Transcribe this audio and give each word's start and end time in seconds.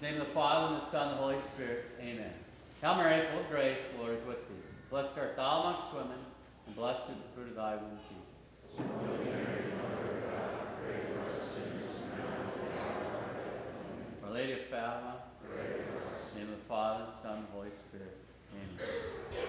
Name 0.00 0.20
of 0.20 0.28
the 0.28 0.32
Father, 0.32 0.74
and 0.74 0.82
the 0.82 0.86
Son, 0.86 1.08
and 1.08 1.18
the 1.18 1.22
Holy 1.22 1.40
Spirit. 1.40 1.86
Amen. 2.00 2.32
Hail 2.80 2.94
Mary, 2.94 3.26
full 3.32 3.40
of 3.40 3.50
grace, 3.50 3.80
the 3.92 4.00
Lord 4.00 4.16
is 4.16 4.24
with 4.24 4.48
thee. 4.48 4.54
Blessed 4.90 5.18
art 5.18 5.34
thou 5.34 5.60
amongst 5.60 5.92
women, 5.92 6.18
and 6.66 6.76
blessed 6.76 7.08
is 7.10 7.16
the 7.16 7.34
fruit 7.34 7.48
of 7.48 7.56
thy 7.56 7.74
womb, 7.74 7.98
Jesus. 8.08 8.38
Our 14.24 14.30
Lady 14.30 14.52
of 14.52 14.60
Fatima. 14.70 15.14
Name 16.36 16.44
of 16.44 16.50
the 16.50 16.64
Father, 16.68 17.06
Son, 17.20 17.38
and 17.38 17.48
the 17.48 17.52
Holy 17.52 17.70
Spirit. 17.70 18.16
Amen. 18.54 19.48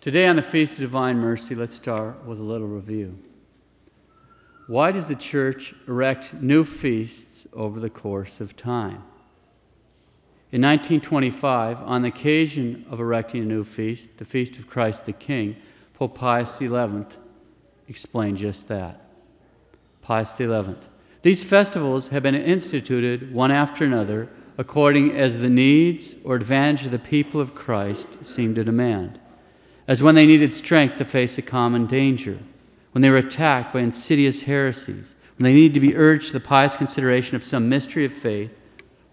Today, 0.00 0.26
on 0.28 0.36
the 0.36 0.40
Feast 0.40 0.78
of 0.78 0.80
Divine 0.80 1.18
Mercy, 1.18 1.54
let's 1.54 1.74
start 1.74 2.24
with 2.24 2.40
a 2.40 2.42
little 2.42 2.66
review. 2.66 3.18
Why 4.66 4.92
does 4.92 5.08
the 5.08 5.14
Church 5.14 5.74
erect 5.86 6.32
new 6.32 6.64
feasts 6.64 7.46
over 7.52 7.78
the 7.78 7.90
course 7.90 8.40
of 8.40 8.56
time? 8.56 9.02
In 10.52 10.62
1925, 10.62 11.82
on 11.82 12.00
the 12.00 12.08
occasion 12.08 12.86
of 12.88 12.98
erecting 12.98 13.42
a 13.42 13.44
new 13.44 13.62
feast, 13.62 14.16
the 14.16 14.24
Feast 14.24 14.56
of 14.56 14.66
Christ 14.66 15.04
the 15.04 15.12
King, 15.12 15.56
Pope 15.92 16.14
Pius 16.14 16.56
XI 16.56 17.04
explained 17.86 18.38
just 18.38 18.68
that. 18.68 19.02
Pius 20.00 20.34
XI. 20.34 20.76
These 21.20 21.44
festivals 21.44 22.08
have 22.08 22.22
been 22.22 22.34
instituted 22.34 23.34
one 23.34 23.50
after 23.50 23.84
another 23.84 24.30
according 24.56 25.12
as 25.12 25.40
the 25.40 25.50
needs 25.50 26.16
or 26.24 26.36
advantage 26.36 26.86
of 26.86 26.92
the 26.92 26.98
people 26.98 27.38
of 27.38 27.54
Christ 27.54 28.24
seem 28.24 28.54
to 28.54 28.64
demand 28.64 29.19
as 29.90 30.04
when 30.04 30.14
they 30.14 30.24
needed 30.24 30.54
strength 30.54 30.94
to 30.94 31.04
face 31.04 31.36
a 31.36 31.42
common 31.42 31.84
danger, 31.84 32.38
when 32.92 33.02
they 33.02 33.10
were 33.10 33.16
attacked 33.16 33.72
by 33.72 33.80
insidious 33.80 34.44
heresies, 34.44 35.16
when 35.36 35.42
they 35.42 35.52
needed 35.52 35.74
to 35.74 35.80
be 35.80 35.96
urged 35.96 36.28
to 36.28 36.32
the 36.34 36.38
pious 36.38 36.76
consideration 36.76 37.34
of 37.34 37.42
some 37.42 37.68
mystery 37.68 38.04
of 38.04 38.12
faith 38.12 38.52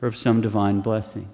or 0.04 0.08
of 0.08 0.16
some 0.16 0.40
divine 0.40 0.80
blessing. 0.80 1.28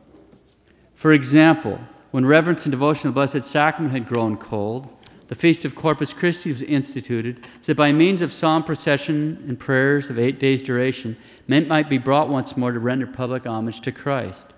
For 0.95 1.11
example, 1.11 1.77
when 2.11 2.25
reverence 2.25 2.65
and 2.65 2.71
devotion 2.71 3.01
to 3.01 3.07
the 3.09 3.15
Blessed 3.15 3.43
Sacrament 3.43 3.91
had 3.91 4.07
grown 4.07 4.37
cold, 4.37 4.87
the 5.27 5.35
Feast 5.35 5.65
of 5.65 5.75
Corpus 5.75 6.13
Christi 6.13 6.49
was 6.49 6.61
instituted 6.61 7.45
so 7.59 7.73
that 7.73 7.77
by 7.77 7.91
means 7.91 8.21
of 8.21 8.31
solemn 8.31 8.63
procession 8.63 9.43
and 9.45 9.59
prayers 9.59 10.09
of 10.09 10.17
eight 10.17 10.39
days' 10.39 10.63
duration, 10.63 11.17
men 11.49 11.67
might 11.67 11.89
be 11.89 11.97
brought 11.97 12.29
once 12.29 12.55
more 12.55 12.71
to 12.71 12.79
render 12.79 13.07
public 13.07 13.45
homage 13.45 13.81
to 13.81 13.91
Christ. 13.91 14.53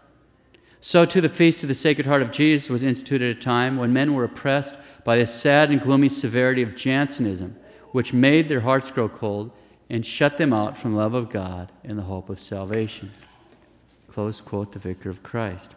So, 0.87 1.03
too, 1.03 1.19
the 1.19 1.29
feast 1.29 1.63
of 1.63 1.67
the 1.67 1.73
Sacred 1.73 2.05
Heart 2.05 2.21
of 2.21 2.31
Jesus 2.31 2.69
was 2.69 2.83
instituted 2.83 3.31
at 3.31 3.37
a 3.37 3.41
time 3.41 3.77
when 3.77 3.91
men 3.91 4.13
were 4.13 4.23
oppressed 4.23 4.77
by 5.03 5.17
the 5.17 5.25
sad 5.25 5.71
and 5.71 5.81
gloomy 5.81 6.09
severity 6.09 6.61
of 6.61 6.75
Jansenism, 6.75 7.55
which 7.91 8.13
made 8.13 8.47
their 8.47 8.59
hearts 8.59 8.91
grow 8.91 9.09
cold 9.09 9.49
and 9.89 10.05
shut 10.05 10.37
them 10.37 10.53
out 10.53 10.77
from 10.77 10.95
love 10.95 11.15
of 11.15 11.31
God 11.31 11.71
and 11.83 11.97
the 11.97 12.03
hope 12.03 12.29
of 12.29 12.39
salvation. 12.39 13.11
Close 14.11 14.39
quote, 14.41 14.73
the 14.73 14.77
Vicar 14.77 15.09
of 15.09 15.23
Christ. 15.23 15.73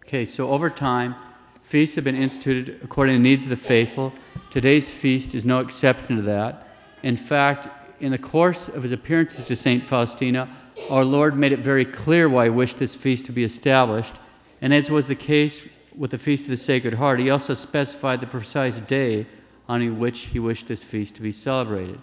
Okay, 0.00 0.26
so 0.26 0.50
over 0.50 0.68
time, 0.68 1.14
feasts 1.62 1.94
have 1.94 2.04
been 2.04 2.14
instituted 2.14 2.80
according 2.84 3.16
to 3.16 3.22
the 3.22 3.26
needs 3.26 3.44
of 3.44 3.50
the 3.50 3.56
faithful. 3.56 4.12
Today's 4.50 4.90
feast 4.90 5.34
is 5.34 5.46
no 5.46 5.60
exception 5.60 6.16
to 6.16 6.22
that. 6.24 6.68
In 7.02 7.16
fact, 7.16 7.68
in 8.02 8.12
the 8.12 8.18
course 8.18 8.68
of 8.68 8.82
his 8.82 8.92
appearances 8.92 9.46
to 9.46 9.56
St. 9.56 9.82
Faustina, 9.82 10.54
our 10.90 11.04
Lord 11.04 11.36
made 11.36 11.52
it 11.52 11.60
very 11.60 11.84
clear 11.84 12.28
why 12.28 12.44
he 12.44 12.50
wished 12.50 12.78
this 12.78 12.94
feast 12.94 13.26
to 13.26 13.32
be 13.32 13.44
established. 13.44 14.16
And 14.60 14.72
as 14.72 14.90
was 14.90 15.08
the 15.08 15.14
case 15.14 15.62
with 15.96 16.12
the 16.12 16.18
Feast 16.18 16.44
of 16.44 16.50
the 16.50 16.56
Sacred 16.56 16.94
Heart, 16.94 17.20
he 17.20 17.30
also 17.30 17.54
specified 17.54 18.20
the 18.20 18.26
precise 18.26 18.80
day 18.80 19.26
on 19.68 19.98
which 19.98 20.20
he 20.20 20.38
wished 20.38 20.66
this 20.66 20.82
feast 20.82 21.14
to 21.16 21.22
be 21.22 21.32
celebrated. 21.32 22.00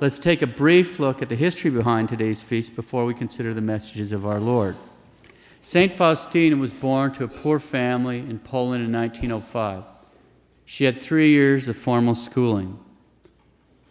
Let's 0.00 0.18
take 0.18 0.42
a 0.42 0.46
brief 0.46 1.00
look 1.00 1.22
at 1.22 1.28
the 1.28 1.34
history 1.34 1.70
behind 1.70 2.08
today's 2.08 2.42
feast 2.42 2.76
before 2.76 3.04
we 3.04 3.14
consider 3.14 3.54
the 3.54 3.60
messages 3.60 4.12
of 4.12 4.26
our 4.26 4.38
Lord. 4.38 4.76
St. 5.62 5.92
Faustina 5.92 6.56
was 6.56 6.72
born 6.72 7.12
to 7.12 7.24
a 7.24 7.28
poor 7.28 7.58
family 7.58 8.18
in 8.18 8.38
Poland 8.38 8.84
in 8.84 8.92
1905. 8.92 9.84
She 10.64 10.84
had 10.84 11.02
three 11.02 11.30
years 11.30 11.68
of 11.68 11.76
formal 11.76 12.14
schooling. 12.14 12.78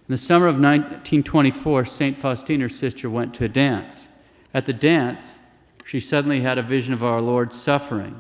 In 0.08 0.14
the 0.14 0.18
summer 0.18 0.48
of 0.48 0.56
1924, 0.56 1.84
St. 1.84 2.18
Faustina, 2.18 2.64
her 2.64 2.70
sister, 2.70 3.10
went 3.10 3.34
to 3.34 3.44
a 3.44 3.50
dance. 3.50 4.08
At 4.54 4.66
the 4.66 4.72
dance, 4.72 5.42
she 5.84 6.00
suddenly 6.00 6.40
had 6.40 6.58
a 6.58 6.64
vision 6.64 6.94
of 6.94 7.04
our 7.04 7.20
Lord 7.20 7.52
suffering. 7.52 8.18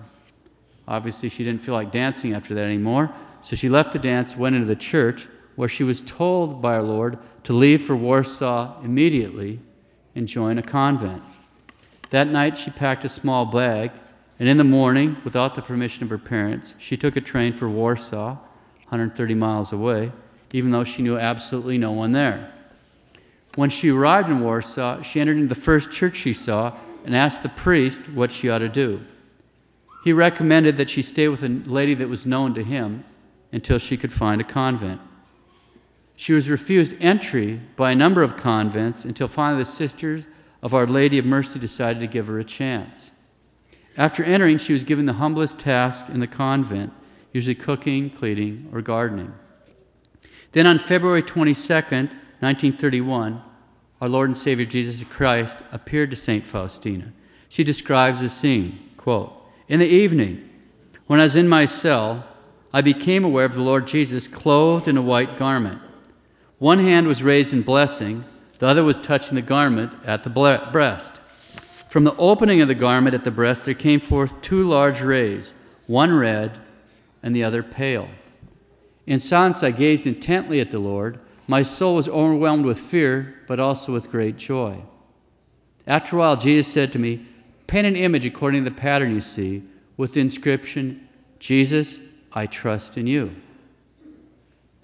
Obviously, 0.85 1.29
she 1.29 1.45
didn't 1.45 1.63
feel 1.63 1.73
like 1.73 1.93
dancing 1.93 2.33
after 2.33 2.53
that 2.55 2.65
anymore, 2.65 3.13
so 3.39 3.55
she 3.55 3.69
left 3.69 3.93
the 3.93 3.99
dance, 3.99 4.35
went 4.35 4.57
into 4.57 4.67
the 4.67 4.75
church, 4.75 5.29
where 5.55 5.69
she 5.69 5.85
was 5.85 6.01
told 6.01 6.61
by 6.61 6.75
our 6.75 6.83
Lord 6.83 7.19
to 7.45 7.53
leave 7.53 7.85
for 7.85 7.95
Warsaw 7.95 8.81
immediately 8.83 9.61
and 10.13 10.27
join 10.27 10.57
a 10.57 10.63
convent. 10.63 11.23
That 12.09 12.27
night, 12.27 12.57
she 12.57 12.69
packed 12.69 13.05
a 13.05 13.09
small 13.09 13.45
bag, 13.45 13.91
and 14.39 14.49
in 14.49 14.57
the 14.57 14.65
morning, 14.65 15.15
without 15.23 15.55
the 15.55 15.61
permission 15.61 16.03
of 16.03 16.09
her 16.09 16.17
parents, 16.17 16.75
she 16.77 16.97
took 16.97 17.15
a 17.15 17.21
train 17.21 17.53
for 17.53 17.69
Warsaw, 17.69 18.35
130 18.89 19.33
miles 19.35 19.71
away 19.71 20.11
even 20.53 20.71
though 20.71 20.83
she 20.83 21.01
knew 21.01 21.17
absolutely 21.17 21.77
no 21.77 21.91
one 21.91 22.11
there. 22.11 22.51
When 23.55 23.69
she 23.69 23.89
arrived 23.89 24.29
in 24.29 24.41
Warsaw, 24.41 25.01
she 25.01 25.19
entered 25.19 25.37
into 25.37 25.53
the 25.53 25.59
first 25.59 25.91
church 25.91 26.15
she 26.15 26.33
saw 26.33 26.77
and 27.05 27.15
asked 27.15 27.43
the 27.43 27.49
priest 27.49 28.01
what 28.09 28.31
she 28.31 28.49
ought 28.49 28.59
to 28.59 28.69
do. 28.69 29.01
He 30.03 30.13
recommended 30.13 30.77
that 30.77 30.89
she 30.89 31.01
stay 31.01 31.27
with 31.27 31.43
a 31.43 31.49
lady 31.49 31.93
that 31.95 32.07
was 32.07 32.25
known 32.25 32.53
to 32.53 32.63
him 32.63 33.03
until 33.51 33.79
she 33.79 33.97
could 33.97 34.13
find 34.13 34.39
a 34.39 34.43
convent. 34.43 35.01
She 36.15 36.33
was 36.33 36.49
refused 36.49 36.95
entry 36.99 37.61
by 37.75 37.91
a 37.91 37.95
number 37.95 38.23
of 38.23 38.37
convents 38.37 39.05
until 39.05 39.27
finally 39.27 39.61
the 39.61 39.65
sisters 39.65 40.27
of 40.61 40.73
Our 40.73 40.87
Lady 40.87 41.17
of 41.17 41.25
Mercy 41.25 41.59
decided 41.59 41.99
to 41.99 42.07
give 42.07 42.27
her 42.27 42.39
a 42.39 42.43
chance. 42.43 43.11
After 43.95 44.23
entering, 44.23 44.59
she 44.59 44.73
was 44.73 44.83
given 44.83 45.05
the 45.05 45.13
humblest 45.13 45.59
task 45.59 46.09
in 46.09 46.19
the 46.19 46.27
convent, 46.27 46.93
usually 47.33 47.55
cooking, 47.55 48.09
cleaning, 48.09 48.69
or 48.71 48.81
gardening. 48.81 49.33
Then 50.51 50.65
on 50.65 50.79
February 50.79 51.23
22nd, 51.23 52.09
1931, 52.39 53.41
our 53.99 54.09
Lord 54.09 54.29
and 54.29 54.37
Savior 54.37 54.65
Jesus 54.65 55.03
Christ 55.07 55.59
appeared 55.71 56.11
to 56.11 56.15
St. 56.15 56.45
Faustina. 56.45 57.11
She 57.49 57.63
describes 57.63 58.21
the 58.21 58.29
scene 58.29 58.79
quote, 58.97 59.33
In 59.67 59.79
the 59.79 59.87
evening, 59.87 60.47
when 61.07 61.19
I 61.19 61.23
was 61.23 61.35
in 61.35 61.47
my 61.47 61.65
cell, 61.65 62.27
I 62.73 62.81
became 62.81 63.23
aware 63.23 63.45
of 63.45 63.55
the 63.55 63.61
Lord 63.61 63.87
Jesus 63.87 64.27
clothed 64.27 64.87
in 64.87 64.97
a 64.97 65.01
white 65.01 65.37
garment. 65.37 65.81
One 66.59 66.79
hand 66.79 67.07
was 67.07 67.23
raised 67.23 67.53
in 67.53 67.61
blessing, 67.61 68.25
the 68.59 68.67
other 68.67 68.83
was 68.83 68.99
touching 68.99 69.35
the 69.35 69.41
garment 69.41 69.93
at 70.05 70.23
the 70.23 70.29
breast. 70.29 71.13
From 71.89 72.03
the 72.03 72.15
opening 72.17 72.61
of 72.61 72.67
the 72.67 72.75
garment 72.75 73.15
at 73.15 73.23
the 73.23 73.31
breast, 73.31 73.65
there 73.65 73.73
came 73.73 73.99
forth 73.99 74.41
two 74.41 74.67
large 74.67 75.01
rays, 75.01 75.53
one 75.85 76.13
red 76.13 76.59
and 77.23 77.35
the 77.35 77.43
other 77.43 77.63
pale. 77.63 78.09
In 79.07 79.21
silence, 79.21 79.63
I 79.63 79.71
gazed 79.71 80.05
intently 80.05 80.59
at 80.59 80.69
the 80.69 80.79
Lord. 80.79 81.19
My 81.47 81.61
soul 81.61 81.95
was 81.95 82.09
overwhelmed 82.09 82.65
with 82.65 82.77
fear, 82.77 83.35
but 83.47 83.59
also 83.59 83.93
with 83.93 84.11
great 84.11 84.35
joy. 84.35 84.83
After 85.87 86.17
a 86.17 86.19
while, 86.19 86.35
Jesus 86.35 86.71
said 86.71 86.91
to 86.91 86.99
me, 86.99 87.25
Paint 87.67 87.87
an 87.87 87.95
image 87.95 88.25
according 88.25 88.65
to 88.65 88.69
the 88.69 88.75
pattern 88.75 89.13
you 89.13 89.21
see, 89.21 89.63
with 89.95 90.13
the 90.13 90.21
inscription, 90.21 91.07
Jesus, 91.39 92.01
I 92.33 92.45
trust 92.47 92.97
in 92.97 93.07
you. 93.07 93.35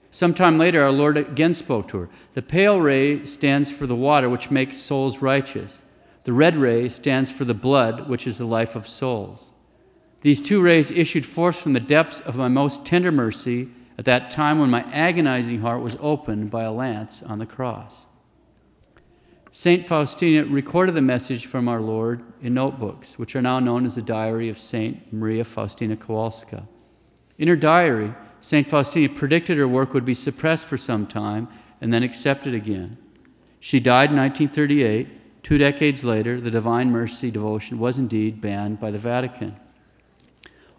Sometime 0.09 0.57
later, 0.57 0.83
our 0.83 0.91
Lord 0.91 1.17
again 1.17 1.53
spoke 1.53 1.89
to 1.89 1.97
her. 1.97 2.09
The 2.33 2.41
pale 2.41 2.79
ray 2.79 3.25
stands 3.25 3.71
for 3.71 3.87
the 3.87 3.95
water, 3.95 4.29
which 4.29 4.51
makes 4.51 4.77
souls 4.77 5.21
righteous. 5.21 5.83
The 6.23 6.33
red 6.33 6.55
ray 6.55 6.87
stands 6.87 7.29
for 7.29 7.43
the 7.43 7.53
blood, 7.53 8.07
which 8.07 8.25
is 8.25 8.37
the 8.37 8.45
life 8.45 8.75
of 8.75 8.87
souls. 8.87 9.51
These 10.21 10.41
two 10.41 10.61
rays 10.61 10.91
issued 10.91 11.25
forth 11.25 11.57
from 11.57 11.73
the 11.73 11.81
depths 11.81 12.21
of 12.21 12.37
my 12.37 12.47
most 12.47 12.85
tender 12.85 13.11
mercy 13.11 13.69
at 13.97 14.05
that 14.05 14.31
time 14.31 14.59
when 14.59 14.69
my 14.69 14.81
agonizing 14.91 15.61
heart 15.61 15.81
was 15.81 15.97
opened 15.99 16.49
by 16.49 16.63
a 16.63 16.71
lance 16.71 17.21
on 17.21 17.39
the 17.39 17.45
cross. 17.45 18.07
St. 19.51 19.85
Faustina 19.85 20.45
recorded 20.45 20.95
the 20.95 21.01
message 21.01 21.45
from 21.45 21.67
our 21.67 21.79
Lord 21.79 22.23
in 22.41 22.55
notebooks, 22.55 23.19
which 23.19 23.35
are 23.35 23.41
now 23.41 23.59
known 23.59 23.85
as 23.85 23.93
the 23.93 24.01
Diary 24.01 24.49
of 24.49 24.57
St. 24.57 25.13
Maria 25.13 25.43
Faustina 25.43 25.95
Kowalska. 25.95 26.67
In 27.37 27.47
her 27.47 27.55
diary, 27.55 28.15
St. 28.39 28.67
Faustina 28.67 29.13
predicted 29.13 29.57
her 29.57 29.67
work 29.67 29.93
would 29.93 30.05
be 30.05 30.15
suppressed 30.15 30.65
for 30.65 30.77
some 30.77 31.05
time 31.05 31.47
and 31.79 31.93
then 31.93 32.01
accepted 32.01 32.55
again. 32.55 32.97
She 33.59 33.79
died 33.79 34.09
in 34.09 34.17
1938. 34.17 35.43
Two 35.43 35.57
decades 35.57 36.03
later, 36.03 36.41
the 36.41 36.49
Divine 36.49 36.91
Mercy 36.91 37.29
devotion 37.29 37.77
was 37.77 37.97
indeed 37.97 38.41
banned 38.41 38.79
by 38.79 38.89
the 38.91 38.97
Vatican. 38.97 39.55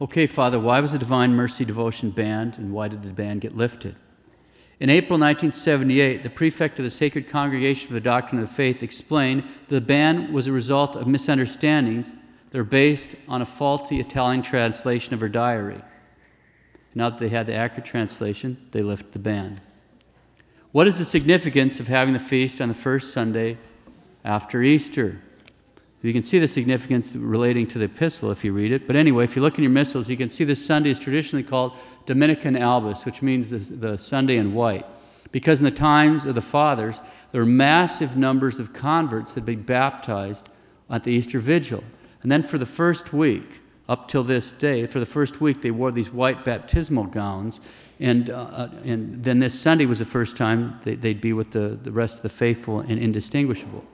Okay, 0.00 0.26
Father, 0.26 0.58
why 0.58 0.80
was 0.80 0.92
the 0.92 0.98
Divine 0.98 1.34
Mercy 1.34 1.64
Devotion 1.64 2.10
banned 2.10 2.58
and 2.58 2.72
why 2.72 2.88
did 2.88 3.02
the 3.02 3.12
ban 3.12 3.38
get 3.38 3.56
lifted? 3.56 3.94
In 4.80 4.90
April 4.90 5.20
1978, 5.20 6.24
the 6.24 6.30
prefect 6.30 6.80
of 6.80 6.84
the 6.84 6.90
Sacred 6.90 7.28
Congregation 7.28 7.86
for 7.86 7.94
the 7.94 8.00
Doctrine 8.00 8.42
of 8.42 8.48
the 8.48 8.54
Faith 8.54 8.82
explained 8.82 9.44
the 9.68 9.80
ban 9.80 10.32
was 10.32 10.48
a 10.48 10.52
result 10.52 10.96
of 10.96 11.06
misunderstandings 11.06 12.12
that 12.50 12.58
are 12.58 12.64
based 12.64 13.14
on 13.28 13.40
a 13.40 13.46
faulty 13.46 14.00
Italian 14.00 14.42
translation 14.42 15.14
of 15.14 15.20
her 15.20 15.28
diary. 15.28 15.80
Now 16.92 17.10
that 17.10 17.20
they 17.20 17.28
had 17.28 17.46
the 17.46 17.54
accurate 17.54 17.86
translation, 17.86 18.68
they 18.72 18.82
lifted 18.82 19.12
the 19.12 19.20
ban. 19.20 19.60
What 20.72 20.88
is 20.88 20.98
the 20.98 21.04
significance 21.04 21.78
of 21.78 21.86
having 21.86 22.14
the 22.14 22.20
feast 22.20 22.60
on 22.60 22.66
the 22.66 22.74
first 22.74 23.12
Sunday 23.12 23.58
after 24.24 24.60
Easter? 24.60 25.20
You 26.04 26.12
can 26.12 26.22
see 26.22 26.38
the 26.38 26.46
significance 26.46 27.16
relating 27.16 27.66
to 27.68 27.78
the 27.78 27.86
epistle 27.86 28.30
if 28.30 28.44
you 28.44 28.52
read 28.52 28.72
it. 28.72 28.86
But 28.86 28.94
anyway, 28.94 29.24
if 29.24 29.34
you 29.34 29.40
look 29.40 29.56
in 29.56 29.64
your 29.64 29.70
missals, 29.70 30.10
you 30.10 30.18
can 30.18 30.28
see 30.28 30.44
this 30.44 30.64
Sunday 30.64 30.90
is 30.90 30.98
traditionally 30.98 31.42
called 31.42 31.72
Dominica 32.04 32.46
in 32.46 32.56
Albis, 32.56 33.06
which 33.06 33.22
means 33.22 33.48
the, 33.70 33.96
Sunday 33.96 34.36
in 34.36 34.52
white. 34.52 34.84
Because 35.32 35.60
in 35.60 35.64
the 35.64 35.70
times 35.70 36.26
of 36.26 36.34
the 36.34 36.42
fathers, 36.42 37.00
there 37.32 37.40
were 37.40 37.46
massive 37.46 38.18
numbers 38.18 38.58
of 38.58 38.74
converts 38.74 39.32
that 39.32 39.40
had 39.40 39.46
been 39.46 39.62
baptized 39.62 40.50
at 40.90 41.04
the 41.04 41.10
Easter 41.10 41.38
Vigil. 41.38 41.82
And 42.20 42.30
then 42.30 42.42
for 42.42 42.58
the 42.58 42.66
first 42.66 43.14
week, 43.14 43.62
up 43.88 44.06
till 44.06 44.24
this 44.24 44.52
day, 44.52 44.84
for 44.84 45.00
the 45.00 45.06
first 45.06 45.40
week, 45.40 45.62
they 45.62 45.70
wore 45.70 45.90
these 45.90 46.10
white 46.10 46.44
baptismal 46.44 47.04
gowns. 47.04 47.62
And, 47.98 48.28
uh 48.28 48.68
and 48.84 49.24
then 49.24 49.38
this 49.38 49.58
Sunday 49.58 49.86
was 49.86 50.00
the 50.00 50.04
first 50.04 50.36
time 50.36 50.78
they, 50.84 50.96
would 50.96 51.22
be 51.22 51.32
with 51.32 51.52
the, 51.52 51.78
the 51.82 51.92
rest 51.92 52.16
of 52.16 52.22
the 52.22 52.28
faithful 52.28 52.80
and 52.80 52.98
indistinguishable. 52.98 53.84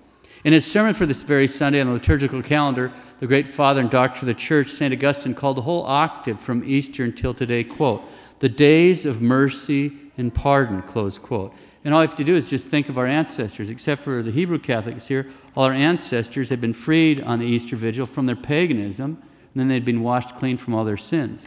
In 0.43 0.55
his 0.55 0.71
sermon 0.71 0.95
for 0.95 1.05
this 1.05 1.23
very 1.23 1.47
Sunday 1.47 1.81
on 1.81 1.89
the 1.89 1.93
liturgical 1.93 2.43
calendar, 2.43 2.91
the 3.19 3.27
great 3.27 3.47
father 3.47 3.83
and 3.83 3.91
doctor 3.91 4.21
of 4.21 4.27
the 4.27 4.35
church, 4.35 4.69
St. 4.69 4.93
Augustine, 4.93 5.35
called 5.35 5.59
the 5.59 5.63
whole 5.63 5.85
octave 5.85 6.41
from 6.41 6.65
Easter 6.65 7.05
until 7.05 7.35
today, 7.35 7.63
quote, 7.63 8.03
the 8.39 8.49
days 8.49 9.05
of 9.05 9.21
mercy 9.21 9.93
and 10.17 10.35
pardon, 10.35 10.81
close 10.83 11.19
quote. 11.19 11.53
And 11.85 11.93
all 11.93 12.03
you 12.03 12.09
have 12.09 12.17
to 12.17 12.25
do 12.25 12.35
is 12.35 12.49
just 12.49 12.69
think 12.69 12.89
of 12.89 12.97
our 12.97 13.07
ancestors. 13.07 13.69
Except 13.69 14.03
for 14.03 14.23
the 14.23 14.31
Hebrew 14.31 14.59
Catholics 14.59 15.09
here, 15.09 15.27
all 15.55 15.65
our 15.65 15.73
ancestors 15.73 16.49
had 16.49 16.61
been 16.61 16.73
freed 16.73 17.21
on 17.21 17.39
the 17.39 17.47
Easter 17.47 17.77
Vigil 17.77 18.07
from 18.07 18.25
their 18.25 18.37
paganism, 18.37 19.23
and 19.23 19.61
then 19.61 19.69
they'd 19.69 19.85
been 19.85 20.03
washed 20.03 20.37
clean 20.37 20.57
from 20.57 20.75
all 20.75 20.85
their 20.85 20.97
sins. 20.97 21.47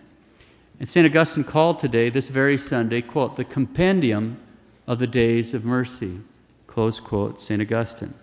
And 0.80 0.88
St. 0.88 1.06
Augustine 1.06 1.44
called 1.44 1.80
today, 1.80 2.10
this 2.10 2.28
very 2.28 2.57
Sunday, 2.57 3.01
quote, 3.01 3.38
the 3.38 3.44
compendium 3.44 4.38
of 4.86 5.00
the 5.00 5.07
days 5.07 5.56
of 5.56 5.66
mercy, 5.66 6.19
close 6.68 7.00
quote, 7.00 7.42
St. 7.42 7.62
Augustine. 7.62 8.13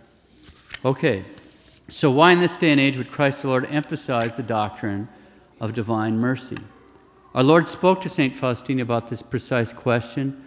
Okay, 0.85 1.25
so 1.89 2.11
why 2.11 2.33
in 2.33 2.41
this 2.41 2.57
day 2.57 2.71
and 2.71 2.81
age 2.81 2.97
would 2.97 3.11
Christ 3.11 3.43
the 3.43 3.49
Lord 3.49 3.67
emphasize 3.67 4.37
the 4.37 4.43
doctrine 4.43 5.09
of 5.61 5.75
divine 5.75 6.19
mercy? 6.19 6.59
Our 7.35 7.43
Lord 7.43 7.69
spoke 7.69 8.01
to 8.03 8.09
St. 8.09 8.35
Faustina 8.35 8.83
about 8.83 9.09
this 9.09 9.23
precise 9.23 9.73
question. 9.73 10.47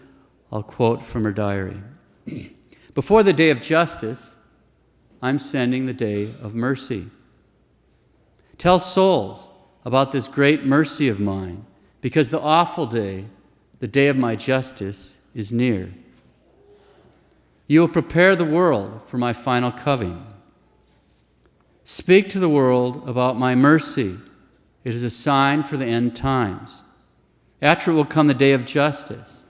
I'll 0.52 0.64
quote 0.64 1.04
from 1.04 1.24
her 1.24 1.32
diary 1.32 1.78
Before 2.94 3.24
the 3.24 3.34
day 3.34 3.50
of 3.50 3.62
justice, 3.62 4.36
I'm 5.22 5.40
sending 5.40 5.86
the 5.86 5.94
day 5.94 6.34
of 6.42 6.54
mercy. 6.54 7.10
Tell 8.58 8.80
souls 8.80 9.48
about 9.86 10.12
this 10.12 10.28
great 10.28 10.66
mercy 10.66 11.08
of 11.08 11.20
mine, 11.20 11.66
because 12.02 12.30
the 12.30 12.40
awful 12.40 12.86
day, 12.86 13.26
the 13.80 13.88
day 13.88 14.08
of 14.08 14.18
my 14.18 14.36
justice, 14.36 15.20
is 15.34 15.52
near. 15.52 15.92
You 17.74 17.80
will 17.80 17.88
prepare 17.88 18.36
the 18.36 18.46
world 18.46 19.02
for 19.06 19.18
my 19.18 19.34
final 19.34 19.72
coming. 19.72 20.28
Speak 21.84 22.30
to 22.30 22.38
the 22.38 22.48
world 22.48 23.10
about 23.10 23.36
my 23.36 23.56
mercy. 23.56 24.20
It 24.84 24.94
is 24.94 25.04
a 25.04 25.10
sign 25.10 25.64
for 25.64 25.76
the 25.76 25.88
end 25.88 26.16
times. 26.16 26.84
After 27.64 27.90
it 27.90 27.96
will 27.96 28.06
come 28.06 28.28
the 28.28 28.36
day 28.36 28.52
of 28.52 28.68
justice. 28.68 29.42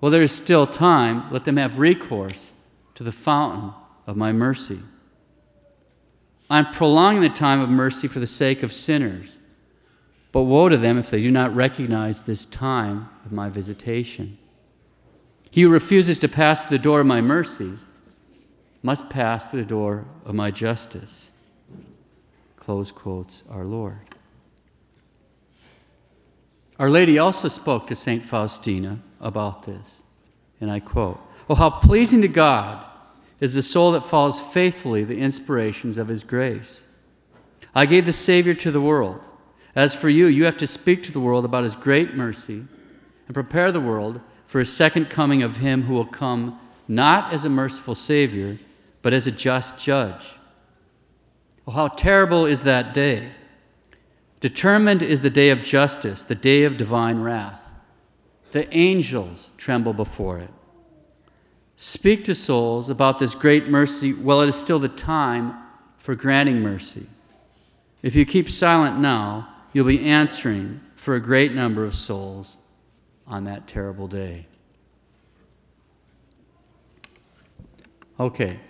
While 0.00 0.12
there 0.12 0.20
is 0.20 0.32
still 0.32 0.66
time, 0.66 1.32
let 1.32 1.46
them 1.46 1.56
have 1.56 1.78
recourse 1.78 2.52
to 2.94 3.02
the 3.02 3.10
fountain 3.10 3.72
of 4.06 4.18
my 4.18 4.30
mercy. 4.30 4.80
I'm 6.50 6.72
prolonging 6.72 7.22
the 7.22 7.30
time 7.30 7.60
of 7.60 7.70
mercy 7.70 8.06
for 8.06 8.20
the 8.20 8.26
sake 8.26 8.62
of 8.62 8.70
sinners, 8.70 9.38
but 10.30 10.42
woe 10.42 10.68
to 10.68 10.76
them 10.76 10.98
if 10.98 11.08
they 11.08 11.22
do 11.22 11.30
not 11.30 11.56
recognize 11.56 12.20
this 12.20 12.44
time 12.44 13.08
of 13.24 13.32
my 13.32 13.48
visitation. 13.48 14.36
He 15.54 15.62
who 15.62 15.68
refuses 15.68 16.18
to 16.18 16.26
pass 16.26 16.64
the 16.64 16.80
door 16.80 16.98
of 16.98 17.06
my 17.06 17.20
mercy 17.20 17.74
must 18.82 19.08
pass 19.08 19.50
the 19.50 19.64
door 19.64 20.04
of 20.24 20.34
my 20.34 20.50
justice. 20.50 21.30
Close 22.56 22.90
quotes 22.90 23.44
our 23.48 23.64
Lord. 23.64 24.00
Our 26.80 26.90
Lady 26.90 27.20
also 27.20 27.46
spoke 27.46 27.86
to 27.86 27.94
St. 27.94 28.24
Faustina 28.24 28.98
about 29.20 29.62
this, 29.62 30.02
and 30.60 30.72
I 30.72 30.80
quote 30.80 31.20
Oh, 31.48 31.54
how 31.54 31.70
pleasing 31.70 32.22
to 32.22 32.28
God 32.28 32.84
is 33.38 33.54
the 33.54 33.62
soul 33.62 33.92
that 33.92 34.08
follows 34.08 34.40
faithfully 34.40 35.04
the 35.04 35.20
inspirations 35.20 35.98
of 35.98 36.08
His 36.08 36.24
grace. 36.24 36.82
I 37.76 37.86
gave 37.86 38.06
the 38.06 38.12
Savior 38.12 38.54
to 38.54 38.72
the 38.72 38.80
world. 38.80 39.20
As 39.76 39.94
for 39.94 40.08
you, 40.08 40.26
you 40.26 40.46
have 40.46 40.58
to 40.58 40.66
speak 40.66 41.04
to 41.04 41.12
the 41.12 41.20
world 41.20 41.44
about 41.44 41.62
His 41.62 41.76
great 41.76 42.16
mercy 42.16 42.64
and 43.28 43.34
prepare 43.34 43.70
the 43.70 43.78
world 43.80 44.20
for 44.54 44.60
a 44.60 44.64
second 44.64 45.10
coming 45.10 45.42
of 45.42 45.56
him 45.56 45.82
who 45.82 45.94
will 45.94 46.04
come 46.04 46.56
not 46.86 47.32
as 47.32 47.44
a 47.44 47.48
merciful 47.48 47.96
Savior, 47.96 48.56
but 49.02 49.12
as 49.12 49.26
a 49.26 49.32
just 49.32 49.80
judge. 49.80 50.36
Oh, 51.66 51.72
how 51.72 51.88
terrible 51.88 52.46
is 52.46 52.62
that 52.62 52.94
day! 52.94 53.32
Determined 54.38 55.02
is 55.02 55.22
the 55.22 55.28
day 55.28 55.50
of 55.50 55.64
justice, 55.64 56.22
the 56.22 56.36
day 56.36 56.62
of 56.62 56.76
divine 56.76 57.20
wrath. 57.20 57.68
The 58.52 58.72
angels 58.72 59.50
tremble 59.56 59.92
before 59.92 60.38
it. 60.38 60.50
Speak 61.74 62.22
to 62.26 62.34
souls 62.36 62.88
about 62.88 63.18
this 63.18 63.34
great 63.34 63.66
mercy 63.66 64.12
while 64.12 64.40
it 64.40 64.48
is 64.48 64.54
still 64.54 64.78
the 64.78 64.88
time 64.88 65.52
for 65.98 66.14
granting 66.14 66.60
mercy. 66.60 67.08
If 68.02 68.14
you 68.14 68.24
keep 68.24 68.48
silent 68.48 69.00
now, 69.00 69.48
you'll 69.72 69.84
be 69.84 70.08
answering 70.08 70.80
for 70.94 71.16
a 71.16 71.20
great 71.20 71.52
number 71.52 71.84
of 71.84 71.96
souls 71.96 72.56
on 73.26 73.44
that 73.44 73.66
terrible 73.66 74.08
day. 74.08 74.46
Okay, 78.20 78.60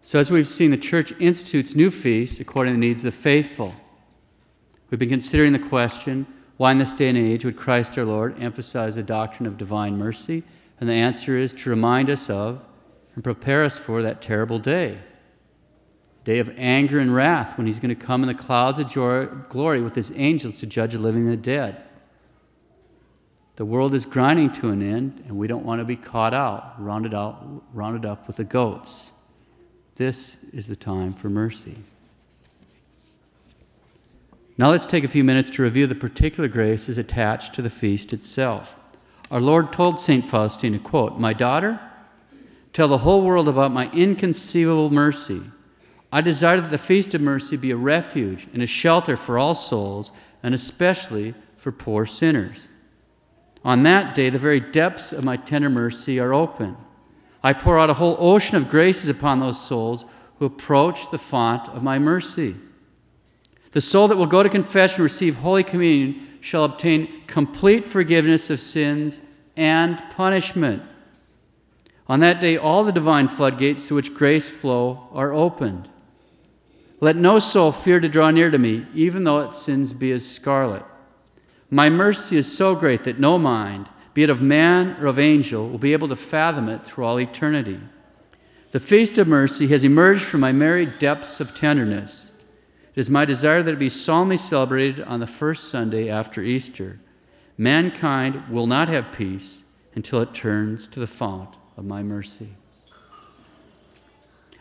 so 0.00 0.18
as 0.18 0.30
we've 0.30 0.46
seen, 0.46 0.70
the 0.70 0.76
church 0.76 1.12
institutes 1.18 1.74
new 1.74 1.90
feasts 1.90 2.40
according 2.40 2.74
to 2.74 2.76
the 2.76 2.86
needs 2.86 3.04
of 3.04 3.12
the 3.12 3.20
faithful. 3.20 3.74
We've 4.90 4.98
been 4.98 5.08
considering 5.08 5.52
the 5.52 5.58
question 5.58 6.26
why 6.56 6.72
in 6.72 6.78
this 6.78 6.94
day 6.94 7.08
and 7.08 7.16
age 7.16 7.44
would 7.44 7.56
Christ 7.56 7.96
our 7.98 8.04
Lord 8.04 8.40
emphasize 8.40 8.96
the 8.96 9.02
doctrine 9.02 9.46
of 9.46 9.56
divine 9.56 9.96
mercy? 9.96 10.42
And 10.78 10.88
the 10.88 10.94
answer 10.94 11.38
is 11.38 11.52
to 11.54 11.70
remind 11.70 12.10
us 12.10 12.28
of 12.28 12.60
and 13.14 13.24
prepare 13.24 13.64
us 13.64 13.78
for 13.78 14.02
that 14.02 14.22
terrible 14.22 14.58
day 14.58 14.98
day 16.24 16.38
of 16.38 16.52
anger 16.58 16.98
and 16.98 17.14
wrath 17.14 17.56
when 17.56 17.66
he's 17.66 17.78
going 17.78 17.94
to 17.94 17.94
come 17.94 18.22
in 18.22 18.28
the 18.28 18.34
clouds 18.34 18.78
of 18.78 18.88
joy, 18.88 19.26
glory 19.48 19.80
with 19.80 19.94
his 19.94 20.12
angels 20.16 20.58
to 20.58 20.66
judge 20.66 20.92
the 20.92 20.98
living 20.98 21.22
and 21.22 21.32
the 21.32 21.36
dead. 21.36 21.82
The 23.60 23.66
world 23.66 23.92
is 23.92 24.06
grinding 24.06 24.52
to 24.52 24.70
an 24.70 24.80
end, 24.80 25.22
and 25.28 25.36
we 25.36 25.46
don't 25.46 25.66
want 25.66 25.82
to 25.82 25.84
be 25.84 25.94
caught 25.94 26.32
out, 26.32 26.82
rounded 26.82 27.12
out, 27.12 27.44
rounded 27.74 28.06
up 28.06 28.26
with 28.26 28.36
the 28.36 28.44
goats. 28.44 29.12
This 29.96 30.38
is 30.54 30.66
the 30.66 30.76
time 30.76 31.12
for 31.12 31.28
mercy. 31.28 31.76
Now 34.56 34.70
let's 34.70 34.86
take 34.86 35.04
a 35.04 35.08
few 35.08 35.24
minutes 35.24 35.50
to 35.50 35.62
review 35.62 35.86
the 35.86 35.94
particular 35.94 36.48
graces 36.48 36.96
attached 36.96 37.52
to 37.52 37.60
the 37.60 37.68
feast 37.68 38.14
itself. 38.14 38.76
Our 39.30 39.40
Lord 39.42 39.74
told 39.74 40.00
St. 40.00 40.24
Faustina, 40.24 40.78
quote, 40.78 41.18
My 41.18 41.34
daughter, 41.34 41.78
tell 42.72 42.88
the 42.88 42.96
whole 42.96 43.20
world 43.20 43.46
about 43.46 43.72
my 43.72 43.92
inconceivable 43.92 44.88
mercy. 44.88 45.42
I 46.10 46.22
desire 46.22 46.62
that 46.62 46.70
the 46.70 46.78
feast 46.78 47.14
of 47.14 47.20
mercy 47.20 47.58
be 47.58 47.72
a 47.72 47.76
refuge 47.76 48.48
and 48.54 48.62
a 48.62 48.66
shelter 48.66 49.18
for 49.18 49.36
all 49.36 49.52
souls, 49.52 50.12
and 50.42 50.54
especially 50.54 51.34
for 51.58 51.70
poor 51.70 52.06
sinners. 52.06 52.69
On 53.64 53.82
that 53.82 54.14
day, 54.14 54.30
the 54.30 54.38
very 54.38 54.60
depths 54.60 55.12
of 55.12 55.24
my 55.24 55.36
tender 55.36 55.68
mercy 55.68 56.18
are 56.18 56.32
open. 56.32 56.76
I 57.42 57.52
pour 57.52 57.78
out 57.78 57.90
a 57.90 57.94
whole 57.94 58.16
ocean 58.18 58.56
of 58.56 58.70
graces 58.70 59.08
upon 59.08 59.38
those 59.38 59.60
souls 59.60 60.04
who 60.38 60.46
approach 60.46 61.10
the 61.10 61.18
font 61.18 61.68
of 61.68 61.82
my 61.82 61.98
mercy. 61.98 62.56
The 63.72 63.80
soul 63.80 64.08
that 64.08 64.16
will 64.16 64.26
go 64.26 64.42
to 64.42 64.48
confession 64.48 64.96
and 64.96 65.04
receive 65.04 65.36
Holy 65.36 65.62
Communion 65.62 66.26
shall 66.40 66.64
obtain 66.64 67.22
complete 67.26 67.86
forgiveness 67.86 68.50
of 68.50 68.60
sins 68.60 69.20
and 69.56 70.02
punishment. 70.10 70.82
On 72.08 72.20
that 72.20 72.40
day, 72.40 72.56
all 72.56 72.82
the 72.82 72.92
divine 72.92 73.28
floodgates 73.28 73.84
to 73.86 73.94
which 73.94 74.14
grace 74.14 74.48
flow 74.48 75.08
are 75.12 75.32
opened. 75.32 75.88
Let 77.00 77.16
no 77.16 77.38
soul 77.38 77.72
fear 77.72 78.00
to 78.00 78.08
draw 78.08 78.30
near 78.30 78.50
to 78.50 78.58
me, 78.58 78.86
even 78.94 79.24
though 79.24 79.40
its 79.40 79.62
sins 79.62 79.92
be 79.92 80.10
as 80.10 80.28
scarlet. 80.28 80.82
My 81.70 81.88
mercy 81.88 82.36
is 82.36 82.50
so 82.50 82.74
great 82.74 83.04
that 83.04 83.20
no 83.20 83.38
mind, 83.38 83.88
be 84.12 84.24
it 84.24 84.30
of 84.30 84.42
man 84.42 84.96
or 85.00 85.06
of 85.06 85.18
angel, 85.20 85.68
will 85.68 85.78
be 85.78 85.92
able 85.92 86.08
to 86.08 86.16
fathom 86.16 86.68
it 86.68 86.84
through 86.84 87.04
all 87.04 87.20
eternity. 87.20 87.80
The 88.72 88.80
feast 88.80 89.18
of 89.18 89.28
mercy 89.28 89.68
has 89.68 89.84
emerged 89.84 90.22
from 90.22 90.40
my 90.40 90.52
merry 90.52 90.86
depths 90.86 91.40
of 91.40 91.54
tenderness. 91.54 92.32
It 92.94 93.00
is 93.00 93.08
my 93.08 93.24
desire 93.24 93.62
that 93.62 93.72
it 93.72 93.78
be 93.78 93.88
solemnly 93.88 94.36
celebrated 94.36 95.00
on 95.04 95.20
the 95.20 95.26
first 95.26 95.68
Sunday 95.68 96.08
after 96.08 96.42
Easter. 96.42 96.98
Mankind 97.56 98.42
will 98.48 98.66
not 98.66 98.88
have 98.88 99.12
peace 99.12 99.62
until 99.94 100.20
it 100.20 100.34
turns 100.34 100.88
to 100.88 100.98
the 100.98 101.06
fount 101.06 101.56
of 101.76 101.84
my 101.84 102.02
mercy. 102.02 102.48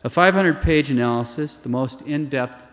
A 0.04 0.10
500 0.10 0.62
page 0.62 0.92
analysis, 0.92 1.58
the 1.58 1.70
most 1.70 2.02
in 2.04 2.30
depth 2.30 2.69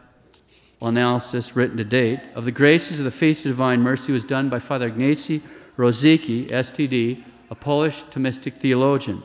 analysis 0.83 1.56
written 1.56 1.76
to 1.76 1.85
date, 1.85 2.21
of 2.35 2.45
the 2.45 2.52
graces 2.52 2.99
of 2.99 3.04
the 3.04 3.11
Feast 3.11 3.45
of 3.45 3.52
Divine 3.52 3.83
Mercy 3.83 4.12
was 4.12 4.25
done 4.25 4.49
by 4.49 4.59
Father 4.59 4.90
Ignacy 4.90 5.40
Różycki, 5.76 6.49
STD, 6.49 7.23
a 7.50 7.54
Polish 7.54 8.02
Thomistic 8.04 8.54
theologian. 8.54 9.23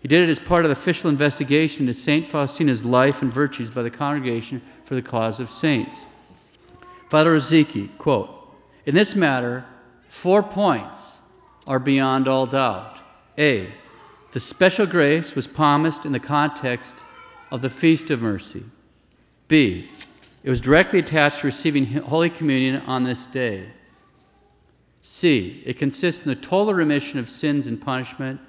He 0.00 0.08
did 0.08 0.22
it 0.22 0.28
as 0.28 0.38
part 0.38 0.64
of 0.64 0.68
the 0.68 0.76
official 0.76 1.10
investigation 1.10 1.82
into 1.82 1.94
St. 1.94 2.26
Faustina's 2.26 2.84
life 2.84 3.20
and 3.22 3.32
virtues 3.32 3.70
by 3.70 3.82
the 3.82 3.90
Congregation 3.90 4.62
for 4.84 4.94
the 4.94 5.02
Cause 5.02 5.40
of 5.40 5.50
Saints. 5.50 6.06
Father 7.08 7.34
Różycki, 7.34 7.96
quote, 7.98 8.30
In 8.86 8.94
this 8.94 9.16
matter, 9.16 9.64
four 10.08 10.42
points 10.42 11.18
are 11.66 11.78
beyond 11.78 12.28
all 12.28 12.46
doubt. 12.46 13.00
A. 13.36 13.72
The 14.32 14.40
special 14.40 14.86
grace 14.86 15.34
was 15.34 15.46
promised 15.46 16.04
in 16.04 16.12
the 16.12 16.20
context 16.20 17.02
of 17.50 17.62
the 17.62 17.70
Feast 17.70 18.10
of 18.10 18.20
Mercy. 18.20 18.64
B. 19.48 19.88
It 20.42 20.50
was 20.50 20.60
directly 20.60 21.00
attached 21.00 21.40
to 21.40 21.46
receiving 21.46 21.86
Holy 21.86 22.30
Communion 22.30 22.76
on 22.82 23.04
this 23.04 23.26
day. 23.26 23.68
C. 25.00 25.62
It 25.64 25.78
consists 25.78 26.22
in 26.22 26.28
the 26.28 26.36
total 26.36 26.74
remission 26.74 27.18
of 27.18 27.28
sins 27.28 27.66
and 27.66 27.80
punishment. 27.80 28.40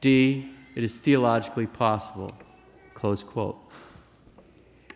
D. 0.00 0.50
It 0.74 0.84
is 0.84 0.96
theologically 0.96 1.66
possible. 1.66 2.32
Close 2.94 3.22
quote. 3.22 3.58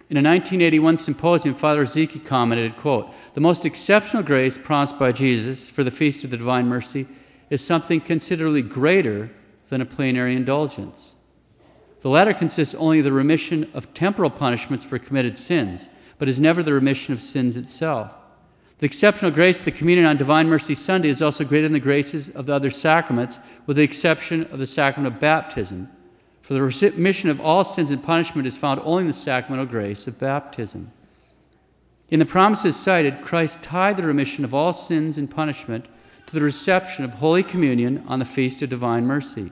In 0.08 0.16
a 0.16 0.22
1981 0.22 0.98
symposium, 0.98 1.54
Father 1.54 1.84
Różycki 1.84 2.24
commented, 2.24 2.76
quote, 2.76 3.12
The 3.34 3.40
most 3.40 3.66
exceptional 3.66 4.22
grace 4.22 4.56
promised 4.56 4.98
by 4.98 5.10
Jesus 5.10 5.68
for 5.68 5.82
the 5.82 5.90
Feast 5.90 6.22
of 6.22 6.30
the 6.30 6.36
Divine 6.36 6.68
Mercy 6.68 7.08
is 7.50 7.64
something 7.64 8.00
considerably 8.00 8.62
greater 8.62 9.30
than 9.68 9.80
a 9.80 9.86
plenary 9.86 10.36
indulgence. 10.36 11.16
The 12.02 12.08
latter 12.08 12.32
consists 12.32 12.74
only 12.76 13.00
of 13.00 13.04
the 13.04 13.12
remission 13.12 13.68
of 13.74 13.92
temporal 13.94 14.30
punishments 14.30 14.84
for 14.84 14.98
committed 15.00 15.36
sins, 15.36 15.88
but 16.18 16.28
is 16.28 16.40
never 16.40 16.62
the 16.62 16.72
remission 16.72 17.12
of 17.12 17.22
sins 17.22 17.56
itself. 17.56 18.12
The 18.78 18.86
exceptional 18.86 19.30
grace 19.30 19.58
of 19.58 19.64
the 19.64 19.70
communion 19.70 20.06
on 20.06 20.18
Divine 20.18 20.48
Mercy 20.48 20.74
Sunday 20.74 21.08
is 21.08 21.22
also 21.22 21.44
greater 21.44 21.64
than 21.64 21.72
the 21.72 21.80
graces 21.80 22.28
of 22.30 22.46
the 22.46 22.52
other 22.52 22.70
sacraments, 22.70 23.38
with 23.66 23.78
the 23.78 23.82
exception 23.82 24.44
of 24.52 24.58
the 24.58 24.66
sacrament 24.66 25.14
of 25.14 25.20
baptism. 25.20 25.88
For 26.42 26.54
the 26.54 26.62
remission 26.62 27.30
of 27.30 27.40
all 27.40 27.64
sins 27.64 27.90
and 27.90 28.02
punishment 28.02 28.46
is 28.46 28.56
found 28.56 28.80
only 28.84 29.02
in 29.02 29.08
the 29.08 29.12
sacramental 29.12 29.66
grace 29.66 30.06
of 30.06 30.20
baptism. 30.20 30.92
In 32.08 32.20
the 32.20 32.26
promises 32.26 32.76
cited, 32.76 33.22
Christ 33.22 33.62
tied 33.62 33.96
the 33.96 34.06
remission 34.06 34.44
of 34.44 34.54
all 34.54 34.72
sins 34.72 35.18
and 35.18 35.28
punishment 35.28 35.86
to 36.26 36.34
the 36.34 36.40
reception 36.40 37.04
of 37.04 37.14
Holy 37.14 37.42
Communion 37.42 38.04
on 38.06 38.20
the 38.20 38.24
Feast 38.24 38.62
of 38.62 38.70
Divine 38.70 39.06
Mercy. 39.06 39.50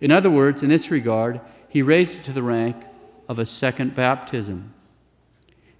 In 0.00 0.10
other 0.10 0.30
words, 0.30 0.64
in 0.64 0.68
this 0.68 0.90
regard, 0.90 1.40
he 1.68 1.82
raised 1.82 2.18
it 2.18 2.24
to 2.24 2.32
the 2.32 2.42
rank 2.42 2.76
of 3.28 3.38
a 3.38 3.46
second 3.46 3.94
baptism. 3.94 4.73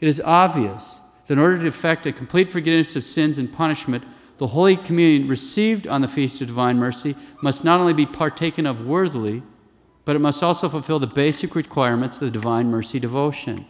It 0.00 0.08
is 0.08 0.20
obvious 0.20 1.00
that 1.26 1.34
in 1.34 1.38
order 1.38 1.58
to 1.58 1.66
effect 1.66 2.06
a 2.06 2.12
complete 2.12 2.52
forgiveness 2.52 2.96
of 2.96 3.04
sins 3.04 3.38
and 3.38 3.52
punishment, 3.52 4.04
the 4.38 4.48
Holy 4.48 4.76
Communion 4.76 5.28
received 5.28 5.86
on 5.86 6.00
the 6.00 6.08
Feast 6.08 6.40
of 6.40 6.48
Divine 6.48 6.76
Mercy 6.76 7.14
must 7.42 7.64
not 7.64 7.80
only 7.80 7.92
be 7.92 8.06
partaken 8.06 8.66
of 8.66 8.86
worthily, 8.86 9.42
but 10.04 10.16
it 10.16 10.20
must 10.20 10.42
also 10.42 10.68
fulfill 10.68 10.98
the 10.98 11.06
basic 11.06 11.54
requirements 11.54 12.16
of 12.16 12.22
the 12.22 12.30
Divine 12.30 12.70
Mercy 12.70 12.98
devotion. 12.98 13.64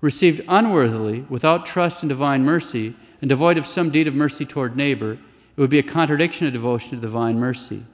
Received 0.00 0.42
unworthily, 0.48 1.26
without 1.28 1.66
trust 1.66 2.02
in 2.02 2.08
Divine 2.08 2.44
Mercy, 2.44 2.96
and 3.20 3.28
devoid 3.28 3.58
of 3.58 3.66
some 3.66 3.90
deed 3.90 4.08
of 4.08 4.14
mercy 4.14 4.44
toward 4.44 4.76
neighbor, 4.76 5.12
it 5.12 5.60
would 5.60 5.70
be 5.70 5.78
a 5.78 5.82
contradiction 5.82 6.46
of 6.46 6.52
devotion 6.52 6.90
to 6.90 6.96
Divine 6.96 7.38
Mercy. 7.38 7.84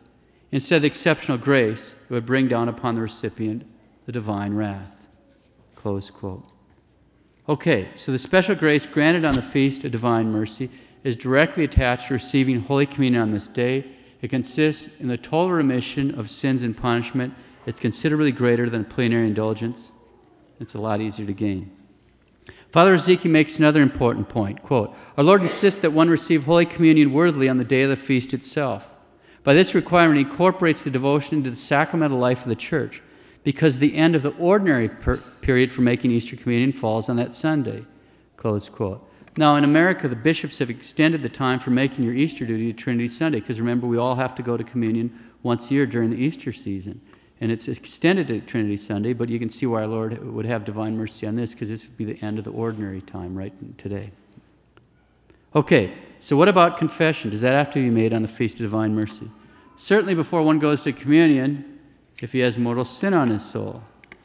Instead 0.53 0.77
of 0.77 0.85
exceptional 0.85 1.37
grace, 1.37 1.97
it 2.09 2.13
would 2.13 2.27
bring 2.27 2.49
down 2.49 2.69
upon 2.69 2.95
the 2.95 3.01
recipient 3.01 3.67
the 4.07 4.13
divine 4.13 4.55
wrath. 4.55 5.09
Close 5.75 6.11
quote. 6.11 6.49
Okay, 7.49 7.87
so 7.95 8.11
the 8.11 8.19
special 8.19 8.57
grace 8.57 8.87
granted 8.87 9.25
on 9.25 9.35
the 9.35 9.43
Feast 9.43 9.85
of 9.85 9.93
Divine 9.93 10.33
Mercy 10.33 10.69
is 11.05 11.15
directly 11.15 11.63
attached 11.63 12.09
to 12.09 12.15
receiving 12.15 12.61
Holy 12.61 12.87
Communion 12.87 13.23
on 13.23 13.31
this 13.31 13.47
day. 13.47 13.85
It 14.21 14.31
consists 14.31 14.89
in 14.99 15.07
the 15.07 15.17
total 15.17 15.53
remission 15.53 16.19
of 16.19 16.29
sins 16.29 16.65
and 16.65 16.77
punishment. 16.77 17.33
It's 17.65 17.79
considerably 17.79 18.33
greater 18.33 18.69
than 18.69 18.81
a 18.81 18.85
plenary 18.85 19.29
indulgence. 19.29 19.93
It's 20.59 20.75
a 20.75 20.81
lot 20.81 21.01
easier 21.01 21.25
to 21.25 21.33
gain. 21.33 21.71
Father 22.73 22.95
Ezekiel 22.95 23.31
makes 23.31 23.61
another 23.61 23.81
important 23.81 24.29
point. 24.29 24.65
Quote, 24.65 24.93
Our 25.17 25.23
Lord 25.23 25.43
insists 25.43 25.79
that 25.83 25.93
one 25.93 26.11
receive 26.11 26.45
Holy 26.45 26.67
Communion 26.67 27.13
worthily 27.13 27.49
on 27.49 27.59
the 27.59 27.65
day 27.65 27.83
of 27.83 27.91
the 27.91 27.97
feast 27.97 28.35
itself. 28.35 28.93
By 29.45 29.55
this 29.55 29.73
requirement, 29.73 30.19
he 30.19 30.25
incorporates 30.25 30.83
the 30.83 30.91
devotion 30.91 31.37
into 31.37 31.51
the 31.51 31.57
sacramental 31.57 32.19
life 32.19 32.43
of 32.43 32.49
the 32.49 32.57
church 32.57 33.03
because 33.47 33.79
the 33.79 33.95
end 33.95 34.17
of 34.17 34.23
the 34.23 34.31
ordinary 34.31 34.89
per- 34.89 35.19
period 35.41 35.71
for 35.71 35.81
making 35.81 36.11
Easter 36.11 36.35
communion 36.35 36.73
falls 36.73 37.09
on 37.09 37.15
that 37.15 37.33
Sunday. 37.33 37.85
Close 38.37 38.69
quote. 38.69 39.09
Now, 39.37 39.55
in 39.55 39.63
America, 39.63 40.09
the 40.09 40.17
bishops 40.17 40.59
have 40.59 40.69
extended 40.69 41.23
the 41.23 41.29
time 41.29 41.61
for 41.61 41.71
making 41.71 42.05
your 42.05 42.13
Easter 42.13 42.45
duty 42.45 42.73
to 42.73 42.77
Trinity 42.77 43.07
Sunday 43.07 43.39
because 43.39 43.61
remember, 43.61 43.87
we 43.87 43.99
all 43.99 44.17
have 44.17 44.35
to 44.35 44.43
go 44.43 44.57
to 44.57 44.65
communion 44.65 45.17
once 45.45 45.71
a 45.71 45.75
year 45.75 45.87
during 45.87 46.11
the 46.11 46.17
Easter 46.17 46.53
season. 46.53 47.01
And 47.41 47.53
it's 47.53 47.69
extended 47.69 48.27
to 48.29 48.41
Trinity 48.41 48.77
Sunday, 48.77 49.13
but 49.13 49.29
you 49.29 49.39
can 49.39 49.49
see 49.49 49.65
why 49.65 49.83
our 49.83 49.87
Lord 49.87 50.25
would 50.25 50.47
have 50.47 50.65
divine 50.65 50.97
mercy 50.97 51.25
on 51.25 51.37
this 51.37 51.53
because 51.53 51.69
this 51.69 51.87
would 51.87 51.97
be 51.97 52.05
the 52.05 52.21
end 52.27 52.39
of 52.39 52.45
the 52.45 52.51
ordinary 52.51 53.01
time 53.01 53.39
right 53.39 53.53
today. 53.79 54.11
Okay, 55.55 55.93
so 56.19 56.37
what 56.37 56.49
about 56.49 56.79
confession? 56.79 57.31
Does 57.31 57.43
that 57.43 57.53
have 57.53 57.71
to 57.75 57.79
be 57.79 57.95
made 57.95 58.13
on 58.13 58.23
the 58.23 58.29
Feast 58.29 58.57
of 58.57 58.63
Divine 58.63 58.93
Mercy? 58.93 59.31
Certainly 59.77 60.17
before 60.17 60.43
one 60.43 60.59
goes 60.59 60.83
to 60.83 60.93
communion, 60.93 61.76
if 62.23 62.33
he 62.33 62.41
has 62.41 62.59
mortal 62.59 62.85
sin 62.85 63.15
on 63.15 63.31
his 63.31 63.45
soul. 63.45 63.83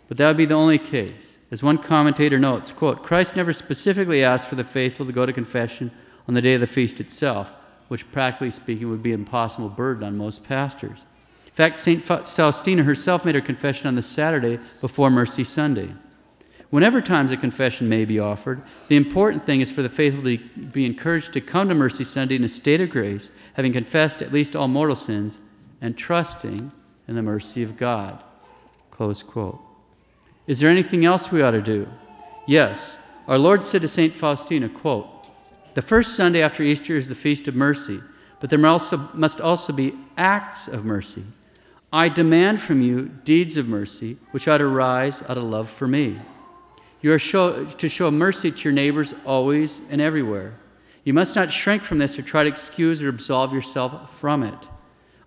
But 0.07 0.17
that 0.17 0.27
would 0.27 0.37
be 0.37 0.45
the 0.45 0.55
only 0.55 0.77
case. 0.77 1.39
As 1.51 1.63
one 1.63 1.77
commentator 1.77 2.39
notes, 2.39 2.71
quote, 2.71 3.03
Christ 3.03 3.35
never 3.35 3.53
specifically 3.53 4.23
asked 4.23 4.47
for 4.47 4.55
the 4.55 4.63
faithful 4.63 5.05
to 5.05 5.11
go 5.11 5.25
to 5.25 5.33
confession 5.33 5.91
on 6.27 6.33
the 6.33 6.41
day 6.41 6.53
of 6.53 6.61
the 6.61 6.67
feast 6.67 6.99
itself, 6.99 7.51
which 7.87 8.09
practically 8.11 8.51
speaking 8.51 8.89
would 8.89 9.03
be 9.03 9.13
an 9.13 9.21
impossible 9.21 9.69
burden 9.69 10.03
on 10.03 10.17
most 10.17 10.43
pastors. 10.43 11.05
In 11.45 11.51
fact, 11.53 11.79
St. 11.79 12.01
Faustina 12.01 12.83
herself 12.83 13.25
made 13.25 13.35
her 13.35 13.41
confession 13.41 13.87
on 13.87 13.95
the 13.95 14.01
Saturday 14.01 14.59
before 14.79 15.09
Mercy 15.09 15.43
Sunday. 15.43 15.93
Whenever 16.69 17.01
times 17.01 17.33
of 17.33 17.41
confession 17.41 17.89
may 17.89 18.05
be 18.05 18.17
offered, 18.17 18.61
the 18.87 18.95
important 18.95 19.43
thing 19.43 19.59
is 19.59 19.71
for 19.71 19.81
the 19.81 19.89
faithful 19.89 20.23
to 20.23 20.37
be 20.37 20.85
encouraged 20.85 21.33
to 21.33 21.41
come 21.41 21.67
to 21.67 21.75
Mercy 21.75 22.05
Sunday 22.05 22.37
in 22.37 22.43
a 22.45 22.49
state 22.49 22.79
of 22.79 22.89
grace, 22.89 23.29
having 23.55 23.73
confessed 23.73 24.21
at 24.21 24.31
least 24.31 24.55
all 24.55 24.69
mortal 24.69 24.95
sins, 24.95 25.39
and 25.81 25.97
trusting 25.97 26.71
in 27.11 27.15
the 27.15 27.21
mercy 27.21 27.61
of 27.61 27.75
God. 27.75 28.23
Close 28.89 29.21
quote. 29.21 29.59
Is 30.47 30.59
there 30.61 30.69
anything 30.69 31.03
else 31.03 31.29
we 31.29 31.41
ought 31.41 31.51
to 31.51 31.61
do? 31.61 31.87
Yes. 32.47 32.97
Our 33.27 33.37
Lord 33.37 33.65
said 33.65 33.81
to 33.81 33.87
St. 33.89 34.15
Faustina, 34.15 34.69
quote, 34.69 35.07
The 35.75 35.81
first 35.81 36.15
Sunday 36.15 36.41
after 36.41 36.63
Easter 36.63 36.95
is 36.95 37.09
the 37.09 37.15
Feast 37.15 37.49
of 37.49 37.53
Mercy, 37.53 38.01
but 38.39 38.49
there 38.49 38.57
must 38.57 39.41
also 39.41 39.73
be 39.73 39.93
acts 40.17 40.69
of 40.69 40.85
mercy. 40.85 41.23
I 41.91 42.07
demand 42.07 42.61
from 42.61 42.81
you 42.81 43.09
deeds 43.25 43.57
of 43.57 43.67
mercy, 43.67 44.17
which 44.31 44.47
ought 44.47 44.59
to 44.59 44.67
rise 44.67 45.21
out 45.23 45.37
of 45.37 45.43
love 45.43 45.69
for 45.69 45.87
me. 45.87 46.17
You 47.01 47.11
are 47.11 47.19
show, 47.19 47.65
to 47.65 47.89
show 47.89 48.09
mercy 48.09 48.51
to 48.51 48.63
your 48.63 48.73
neighbors 48.73 49.13
always 49.25 49.81
and 49.89 49.99
everywhere. 49.99 50.53
You 51.03 51.13
must 51.13 51.35
not 51.35 51.51
shrink 51.51 51.83
from 51.83 51.97
this 51.97 52.17
or 52.17 52.21
try 52.21 52.43
to 52.43 52.49
excuse 52.49 53.03
or 53.03 53.09
absolve 53.09 53.51
yourself 53.51 54.17
from 54.17 54.43
it. 54.43 54.67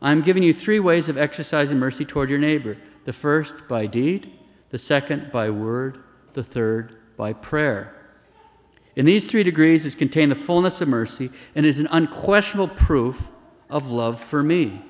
I 0.05 0.13
am 0.13 0.21
giving 0.21 0.43
you 0.43 0.53
three 0.53 0.81
ways 0.81 1.09
of 1.09 1.17
exercising 1.17 1.79
mercy 1.79 2.05
toward 2.05 2.29
your 2.29 2.39
neighbor 2.39 2.77
the 3.07 3.13
first 3.15 3.67
by 3.69 3.87
deed, 3.87 4.31
the 4.69 4.77
second 4.77 5.33
by 5.33 5.49
word, 5.49 5.99
the 6.35 6.45
third 6.45 6.99
by 7.17 7.33
prayer. 7.33 7.95
In 8.97 9.07
these 9.07 9.27
three 9.27 9.43
degrees 9.43 9.87
is 9.87 9.95
contained 9.95 10.31
the 10.31 10.37
fullness 10.37 10.83
of 10.83 10.89
mercy 10.89 11.31
and 11.55 11.65
is 11.65 11.81
an 11.81 11.89
unquestionable 11.91 12.69
proof 12.69 13.31
of 13.71 13.91
love 13.91 14.21
for 14.21 14.43
me. 14.43 14.83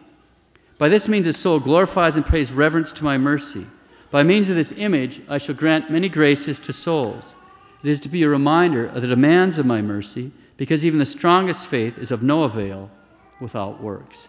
By 0.78 0.88
this 0.88 1.06
means, 1.06 1.26
the 1.26 1.32
soul 1.32 1.60
glorifies 1.60 2.16
and 2.16 2.26
pays 2.26 2.50
reverence 2.50 2.90
to 2.92 3.04
my 3.04 3.16
mercy. 3.16 3.68
By 4.10 4.24
means 4.24 4.50
of 4.50 4.56
this 4.56 4.72
image, 4.72 5.22
I 5.28 5.38
shall 5.38 5.54
grant 5.54 5.90
many 5.90 6.08
graces 6.08 6.58
to 6.58 6.72
souls. 6.72 7.36
It 7.84 7.88
is 7.88 8.00
to 8.00 8.08
be 8.08 8.24
a 8.24 8.28
reminder 8.28 8.86
of 8.86 9.00
the 9.00 9.08
demands 9.08 9.60
of 9.60 9.66
my 9.66 9.80
mercy, 9.80 10.32
because 10.56 10.84
even 10.84 10.98
the 10.98 11.06
strongest 11.06 11.68
faith 11.68 11.98
is 11.98 12.10
of 12.10 12.24
no 12.24 12.42
avail 12.42 12.90
without 13.40 13.80
works. 13.80 14.28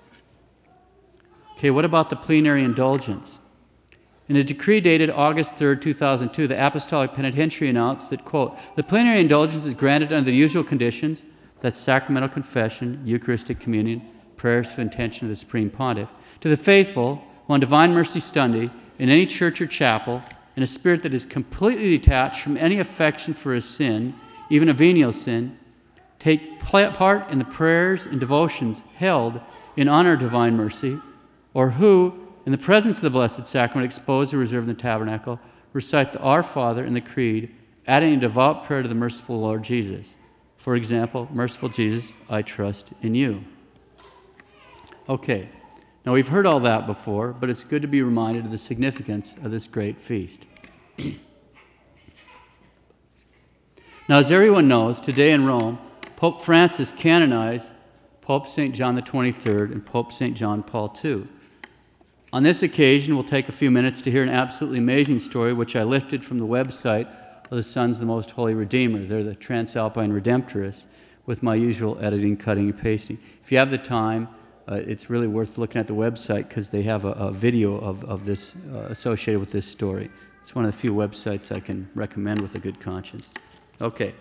Okay, 1.57 1.71
what 1.71 1.85
about 1.85 2.09
the 2.09 2.17
plenary 2.17 2.63
indulgence? 2.63 3.39
In 4.27 4.35
a 4.35 4.43
decree 4.43 4.81
dated 4.81 5.09
August 5.09 5.55
3, 5.55 5.77
2002, 5.77 6.47
the 6.47 6.67
Apostolic 6.67 7.13
Penitentiary 7.13 7.69
announced 7.69 8.09
that, 8.09 8.25
quote, 8.25 8.57
the 8.75 8.83
plenary 8.83 9.21
indulgence 9.21 9.65
is 9.65 9.73
granted 9.73 10.11
under 10.11 10.31
the 10.31 10.35
usual 10.35 10.63
conditions 10.63 11.23
that 11.61 11.77
sacramental 11.77 12.27
confession, 12.27 13.01
Eucharistic 13.05 13.59
communion, 13.59 14.01
prayers 14.35 14.73
for 14.73 14.81
intention 14.81 15.25
of 15.25 15.29
the 15.29 15.35
Supreme 15.35 15.69
Pontiff, 15.69 16.09
to 16.41 16.49
the 16.49 16.57
faithful 16.57 17.23
on 17.47 17.61
Divine 17.61 17.93
Mercy 17.93 18.19
Sunday 18.19 18.69
in 18.99 19.09
any 19.09 19.25
church 19.25 19.61
or 19.61 19.67
chapel 19.67 20.23
in 20.57 20.63
a 20.63 20.67
spirit 20.67 21.03
that 21.03 21.13
is 21.13 21.23
completely 21.23 21.89
detached 21.95 22.41
from 22.41 22.57
any 22.57 22.79
affection 22.79 23.33
for 23.33 23.55
a 23.55 23.61
sin, 23.61 24.13
even 24.49 24.67
a 24.67 24.73
venial 24.73 25.13
sin, 25.13 25.57
take 26.19 26.59
part 26.59 27.29
in 27.31 27.39
the 27.39 27.45
prayers 27.45 28.05
and 28.05 28.19
devotions 28.19 28.83
held 28.95 29.39
in 29.77 29.87
honor 29.87 30.13
of 30.13 30.19
divine 30.19 30.57
mercy, 30.57 30.97
or 31.55 31.71
who, 31.71 32.13
in 32.45 32.51
the 32.51 32.57
presence 32.59 32.97
of 32.97 33.03
the 33.03 33.09
Blessed 33.09 33.47
Sacrament 33.47 33.85
exposed 33.85 34.33
or 34.33 34.37
reserved 34.37 34.67
in 34.67 34.75
the 34.75 34.79
tabernacle, 34.79 35.39
recite 35.73 36.11
the 36.11 36.19
Our 36.19 36.43
Father 36.43 36.83
and 36.83 36.95
the 36.95 37.01
Creed, 37.01 37.55
adding 37.87 38.13
a 38.13 38.17
devout 38.17 38.65
prayer 38.65 38.83
to 38.83 38.89
the 38.89 38.93
merciful 38.93 39.39
Lord 39.39 39.63
Jesus. 39.63 40.17
For 40.57 40.75
example, 40.75 41.29
Merciful 41.31 41.69
Jesus, 41.69 42.13
I 42.29 42.41
trust 42.41 42.91
in 43.01 43.15
you. 43.15 43.45
Okay, 45.07 45.47
now 46.05 46.11
we've 46.13 46.27
heard 46.27 46.45
all 46.45 46.59
that 46.59 46.85
before, 46.85 47.31
but 47.31 47.49
it's 47.49 47.63
good 47.63 47.81
to 47.83 47.87
be 47.87 48.01
reminded 48.03 48.45
of 48.45 48.51
the 48.51 48.57
significance 48.57 49.35
of 49.41 49.49
this 49.49 49.65
great 49.65 50.01
feast. 50.01 50.45
now, 54.09 54.17
as 54.17 54.29
everyone 54.29 54.67
knows, 54.67 54.99
today 54.99 55.31
in 55.31 55.45
Rome, 55.45 55.79
Pope 56.17 56.41
Francis 56.41 56.91
canonized 56.91 57.71
Pope 58.19 58.47
St. 58.47 58.75
John 58.75 58.95
the 58.95 59.01
23rd 59.01 59.71
and 59.71 59.85
Pope 59.85 60.11
St. 60.11 60.35
John 60.35 60.61
Paul 60.61 60.93
II. 61.03 61.27
On 62.35 62.43
this 62.43 62.63
occasion, 62.63 63.15
we'll 63.15 63.23
take 63.23 63.47
a 63.47 63.53
few 63.53 63.71
minutes 63.71 64.01
to 64.01 64.11
hear 64.11 64.21
an 64.21 64.27
absolutely 64.27 64.79
amazing 64.79 65.19
story 65.19 65.53
which 65.53 65.73
I 65.73 65.83
lifted 65.83 66.21
from 66.21 66.37
the 66.37 66.45
website 66.45 67.07
of 67.45 67.51
the 67.51 67.63
Sons 67.63 67.95
of 67.95 68.01
the 68.01 68.07
Most 68.07 68.31
Holy 68.31 68.53
Redeemer. 68.53 69.05
They're 69.05 69.23
the 69.23 69.37
Transalpine 69.37 70.11
Redemptorists 70.11 70.85
with 71.25 71.41
my 71.41 71.55
usual 71.55 71.97
editing, 72.01 72.35
cutting, 72.35 72.71
and 72.71 72.77
pasting. 72.77 73.19
If 73.41 73.53
you 73.53 73.57
have 73.57 73.69
the 73.69 73.77
time, 73.77 74.27
uh, 74.67 74.81
it's 74.85 75.09
really 75.09 75.27
worth 75.27 75.57
looking 75.57 75.79
at 75.79 75.87
the 75.87 75.93
website 75.93 76.49
because 76.49 76.67
they 76.67 76.81
have 76.81 77.05
a, 77.05 77.11
a, 77.11 77.31
video 77.31 77.77
of, 77.77 78.03
of 78.03 78.25
this 78.25 78.53
uh, 78.73 78.79
associated 78.89 79.39
with 79.39 79.53
this 79.53 79.65
story. 79.65 80.11
It's 80.41 80.53
one 80.53 80.65
of 80.65 80.73
the 80.73 80.77
few 80.77 80.91
websites 80.91 81.55
I 81.55 81.61
can 81.61 81.89
recommend 81.95 82.41
with 82.41 82.55
a 82.55 82.59
good 82.59 82.81
conscience. 82.81 83.33
Okay. 83.79 84.13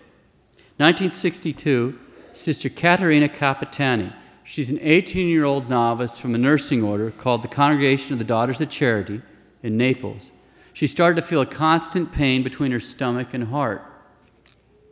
1962, 0.77 1.99
Sister 2.31 2.69
Caterina 2.69 3.27
Capitani. 3.27 4.13
She's 4.47 4.69
an 4.69 4.79
18 4.79 5.27
year 5.27 5.43
old 5.43 5.69
novice 5.69 6.19
from 6.19 6.35
a 6.35 6.37
nursing 6.37 6.83
order 6.83 7.09
called 7.09 7.41
the 7.41 7.47
Congregation 7.47 8.13
of 8.13 8.19
the 8.19 8.25
Daughters 8.25 8.61
of 8.61 8.69
Charity 8.69 9.23
in 9.63 9.75
Naples. 9.75 10.31
She 10.71 10.85
started 10.85 11.15
to 11.15 11.27
feel 11.27 11.41
a 11.41 11.47
constant 11.47 12.11
pain 12.11 12.43
between 12.43 12.71
her 12.71 12.79
stomach 12.79 13.33
and 13.33 13.45
heart, 13.45 13.83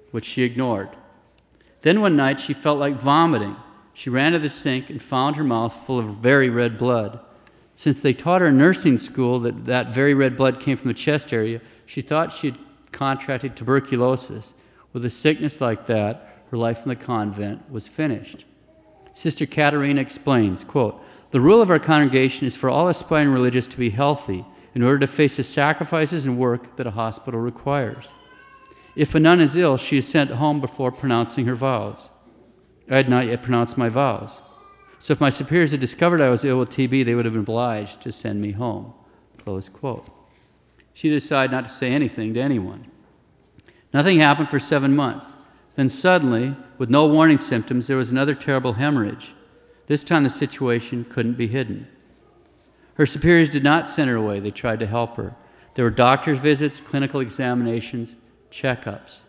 which 0.10 0.26
she 0.26 0.42
ignored. 0.42 0.90
Then 1.82 2.02
one 2.02 2.16
night 2.16 2.40
she 2.40 2.54
felt 2.54 2.80
like 2.80 2.96
vomiting. 2.96 3.56
She 3.94 4.10
ran 4.10 4.32
to 4.32 4.40
the 4.40 4.50
sink 4.50 4.90
and 4.90 5.02
found 5.02 5.36
her 5.36 5.44
mouth 5.44 5.74
full 5.86 6.00
of 6.00 6.18
very 6.18 6.50
red 6.50 6.80
blood. 6.80 7.20
Since 7.76 8.00
they 8.00 8.14
taught 8.14 8.42
her 8.42 8.48
in 8.48 8.58
nursing 8.58 8.98
school 8.98 9.40
that 9.42 9.66
that 9.66 9.94
very 9.94 10.16
red 10.16 10.36
blood 10.36 10.60
came 10.60 10.78
from 10.78 10.88
the 10.88 10.96
chest 10.96 11.32
area, 11.32 11.62
she 11.86 12.02
thought 12.02 12.32
she 12.32 12.50
had 12.50 12.60
contracted 12.92 13.56
tuberculosis. 13.56 14.56
With 14.94 15.06
a 15.06 15.12
sickness 15.12 15.62
like 15.62 15.86
that, 15.88 16.44
her 16.50 16.58
life 16.58 16.84
in 16.84 16.90
the 16.90 16.96
convent 16.96 17.70
was 17.70 17.88
finished. 17.88 18.46
Sister 19.14 19.46
Caterina 19.46 20.02
explains, 20.02 20.64
quote, 20.64 21.02
The 21.32 21.40
rule 21.40 21.62
of 21.62 21.70
our 21.70 21.80
congregation 21.80 22.46
is 22.46 22.56
for 22.56 22.70
all 22.70 22.90
aspiring 22.90 23.30
religious 23.30 23.68
to 23.68 23.78
be 23.78 23.92
healthy 23.92 24.46
in 24.76 24.82
order 24.82 25.00
to 25.00 25.08
face 25.08 25.38
the 25.38 25.44
sacrifices 25.44 26.26
and 26.26 26.38
work 26.38 26.76
that 26.76 26.88
a 26.88 26.92
hospital 26.92 27.40
requires. 27.40 28.14
If 28.96 29.16
a 29.16 29.20
nun 29.20 29.40
is 29.40 29.56
ill, 29.56 29.78
she 29.78 29.98
is 29.98 30.08
sent 30.08 30.32
home 30.32 30.60
before 30.60 30.92
pronouncing 30.92 31.46
her 31.46 31.56
vows. 31.56 32.10
I 32.90 32.98
had 32.98 33.10
not 33.10 33.28
yet 33.28 33.44
pronounced 33.44 33.78
my 33.78 33.90
vows. 33.90 34.42
So 35.00 35.14
if 35.14 35.22
my 35.22 35.30
superiors 35.30 35.72
had 35.72 35.80
discovered 35.80 36.22
I 36.22 36.30
was 36.30 36.46
ill 36.46 36.60
with 36.60 36.70
TB, 36.70 37.06
they 37.06 37.16
would 37.16 37.26
have 37.26 37.34
been 37.34 37.42
obliged 37.42 38.02
to 38.02 38.12
send 38.12 38.42
me 38.42 38.52
home. 38.52 38.94
Close 39.38 39.70
quote. 39.70 40.08
She 40.94 41.10
decided 41.10 41.52
not 41.52 41.66
to 41.66 41.72
say 41.72 41.92
anything 41.92 42.34
to 42.34 42.40
anyone. 42.40 42.88
Nothing 43.94 44.20
happened 44.20 44.50
for 44.50 44.60
seven 44.60 44.96
months. 44.96 45.36
Then 45.76 45.90
suddenly, 45.90 46.56
with 46.78 46.90
no 46.90 47.08
warning 47.08 47.38
symptoms, 47.38 47.88
there 47.88 47.98
was 47.98 48.12
another 48.12 48.36
terrible 48.36 48.74
hemorrhage. 48.74 49.34
This 49.88 50.04
time 50.04 50.24
the 50.24 50.30
situation 50.30 51.06
couldn't 51.06 51.34
be 51.34 51.48
hidden. 51.48 51.88
Her 52.96 53.06
superiors 53.06 53.50
did 53.50 53.64
not 53.64 53.90
send 53.90 54.10
her 54.10 54.16
away, 54.16 54.40
they 54.40 54.52
tried 54.52 54.80
to 54.80 54.86
help 54.86 55.18
her. 55.18 55.36
There 55.74 55.86
were 55.86 55.92
doctor's 55.92 56.38
visits, 56.38 56.80
clinical 56.80 57.20
examinations, 57.20 58.16
checkups. 58.52 59.22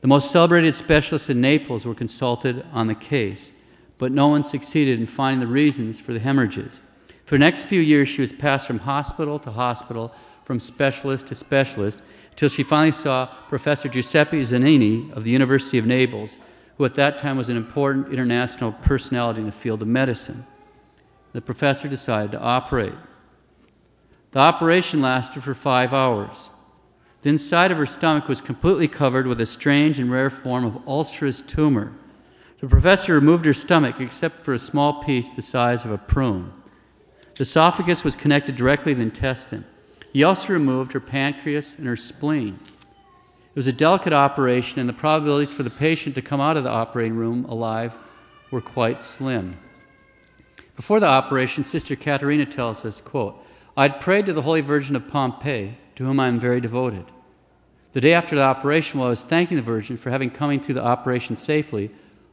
The 0.00 0.08
most 0.08 0.30
celebrated 0.30 0.74
specialists 0.74 1.28
in 1.28 1.42
Naples 1.42 1.84
were 1.84 1.94
consulted 1.94 2.64
on 2.72 2.86
the 2.86 2.94
case, 2.94 3.52
but 3.98 4.12
no 4.12 4.28
one 4.28 4.44
succeeded 4.44 4.98
in 4.98 5.04
finding 5.04 5.40
the 5.40 5.52
reasons 5.52 6.00
for 6.00 6.14
the 6.14 6.20
hemorrhages. 6.20 6.80
For 7.26 7.34
the 7.34 7.40
next 7.40 7.64
few 7.64 7.80
years, 7.80 8.08
she 8.08 8.22
was 8.22 8.32
passed 8.32 8.66
from 8.66 8.78
hospital 8.78 9.38
to 9.40 9.50
hospital, 9.50 10.14
from 10.44 10.58
specialist 10.58 11.26
to 11.26 11.34
specialist, 11.34 12.00
until 12.30 12.48
she 12.48 12.62
finally 12.62 12.92
saw 12.92 13.26
Professor 13.48 13.88
Giuseppe 13.88 14.40
Zanini 14.40 15.12
of 15.12 15.24
the 15.24 15.30
University 15.30 15.78
of 15.78 15.86
Naples, 15.86 16.38
who 16.76 16.84
at 16.84 16.94
that 16.94 17.18
time 17.18 17.36
was 17.36 17.48
an 17.48 17.56
important 17.56 18.12
international 18.12 18.72
personality 18.72 19.40
in 19.40 19.46
the 19.46 19.52
field 19.52 19.82
of 19.82 19.88
medicine. 19.88 20.46
The 21.32 21.40
professor 21.40 21.88
decided 21.88 22.32
to 22.32 22.40
operate. 22.40 22.94
The 24.32 24.38
operation 24.38 25.02
lasted 25.02 25.42
for 25.42 25.54
five 25.54 25.92
hours. 25.92 26.50
The 27.22 27.28
inside 27.28 27.70
of 27.70 27.78
her 27.78 27.86
stomach 27.86 28.28
was 28.28 28.40
completely 28.40 28.88
covered 28.88 29.26
with 29.26 29.40
a 29.40 29.46
strange 29.46 30.00
and 30.00 30.10
rare 30.10 30.30
form 30.30 30.64
of 30.64 30.86
ulcerous 30.88 31.42
tumor. 31.42 31.92
The 32.60 32.68
professor 32.68 33.14
removed 33.14 33.44
her 33.44 33.54
stomach 33.54 34.00
except 34.00 34.44
for 34.44 34.54
a 34.54 34.58
small 34.58 35.02
piece 35.02 35.30
the 35.30 35.42
size 35.42 35.84
of 35.84 35.90
a 35.90 35.98
prune. 35.98 36.52
The 37.34 37.42
esophagus 37.42 38.04
was 38.04 38.16
connected 38.16 38.56
directly 38.56 38.92
to 38.92 38.98
the 38.98 39.04
intestine. 39.04 39.64
He 40.12 40.24
also 40.24 40.52
removed 40.52 40.92
her 40.92 41.00
pancreas 41.00 41.78
and 41.78 41.86
her 41.86 41.96
spleen. 41.96 42.58
It 43.50 43.56
was 43.56 43.66
a 43.66 43.72
delicate 43.72 44.12
operation, 44.12 44.80
and 44.80 44.88
the 44.88 44.94
probabilities 44.94 45.52
for 45.52 45.62
the 45.62 45.70
patient 45.70 46.14
to 46.14 46.22
come 46.22 46.40
out 46.40 46.56
of 46.56 46.64
the 46.64 46.70
operating 46.70 47.16
room 47.16 47.44
alive 47.44 47.94
were 48.50 48.60
quite 48.60 49.02
slim. 49.02 49.56
Before 50.76 51.00
the 51.00 51.06
operation, 51.06 51.64
Sister 51.64 51.94
Caterina 51.94 52.46
tells 52.46 52.84
us, 52.84 53.00
quote, 53.00 53.36
I'd 53.76 54.00
prayed 54.00 54.26
to 54.26 54.32
the 54.32 54.42
Holy 54.42 54.60
Virgin 54.60 54.96
of 54.96 55.08
Pompeii, 55.08 55.76
to 55.96 56.04
whom 56.04 56.18
I 56.18 56.28
am 56.28 56.40
very 56.40 56.60
devoted. 56.60 57.06
The 57.92 58.00
day 58.00 58.12
after 58.12 58.36
the 58.36 58.42
operation, 58.42 58.98
while 58.98 59.08
I 59.08 59.10
was 59.10 59.24
thanking 59.24 59.56
the 59.56 59.62
Virgin 59.62 59.96
for 59.96 60.10
having 60.10 60.30
come 60.30 60.58
through 60.60 60.74
the 60.74 60.84
operation 60.84 61.36
safely, 61.36 61.90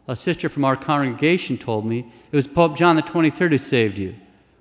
a 0.07 0.15
sister 0.15 0.49
from 0.49 0.63
our 0.63 0.75
congregation 0.75 1.57
told 1.57 1.85
me 1.85 2.11
it 2.31 2.35
was 2.35 2.47
Pope 2.47 2.77
John 2.77 2.95
the 2.95 3.01
23rd 3.01 3.49
who 3.51 3.57
saved 3.57 3.97
you. 3.97 4.15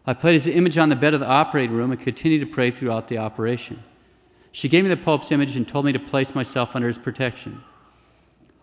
I 0.06 0.14
played 0.14 0.34
his 0.34 0.46
image 0.46 0.78
on 0.78 0.88
the 0.88 0.96
bed 0.96 1.14
of 1.14 1.20
the 1.20 1.26
operating 1.26 1.74
room 1.76 1.90
and 1.90 2.00
continued 2.00 2.40
to 2.40 2.46
pray 2.46 2.70
throughout 2.70 3.08
the 3.08 3.18
operation. 3.18 3.82
She 4.52 4.68
gave 4.68 4.84
me 4.84 4.88
the 4.88 4.96
Pope's 4.96 5.32
image 5.32 5.56
and 5.56 5.66
told 5.66 5.84
me 5.84 5.92
to 5.92 5.98
place 5.98 6.34
myself 6.34 6.76
under 6.76 6.86
his 6.86 6.96
protection. 6.96 7.62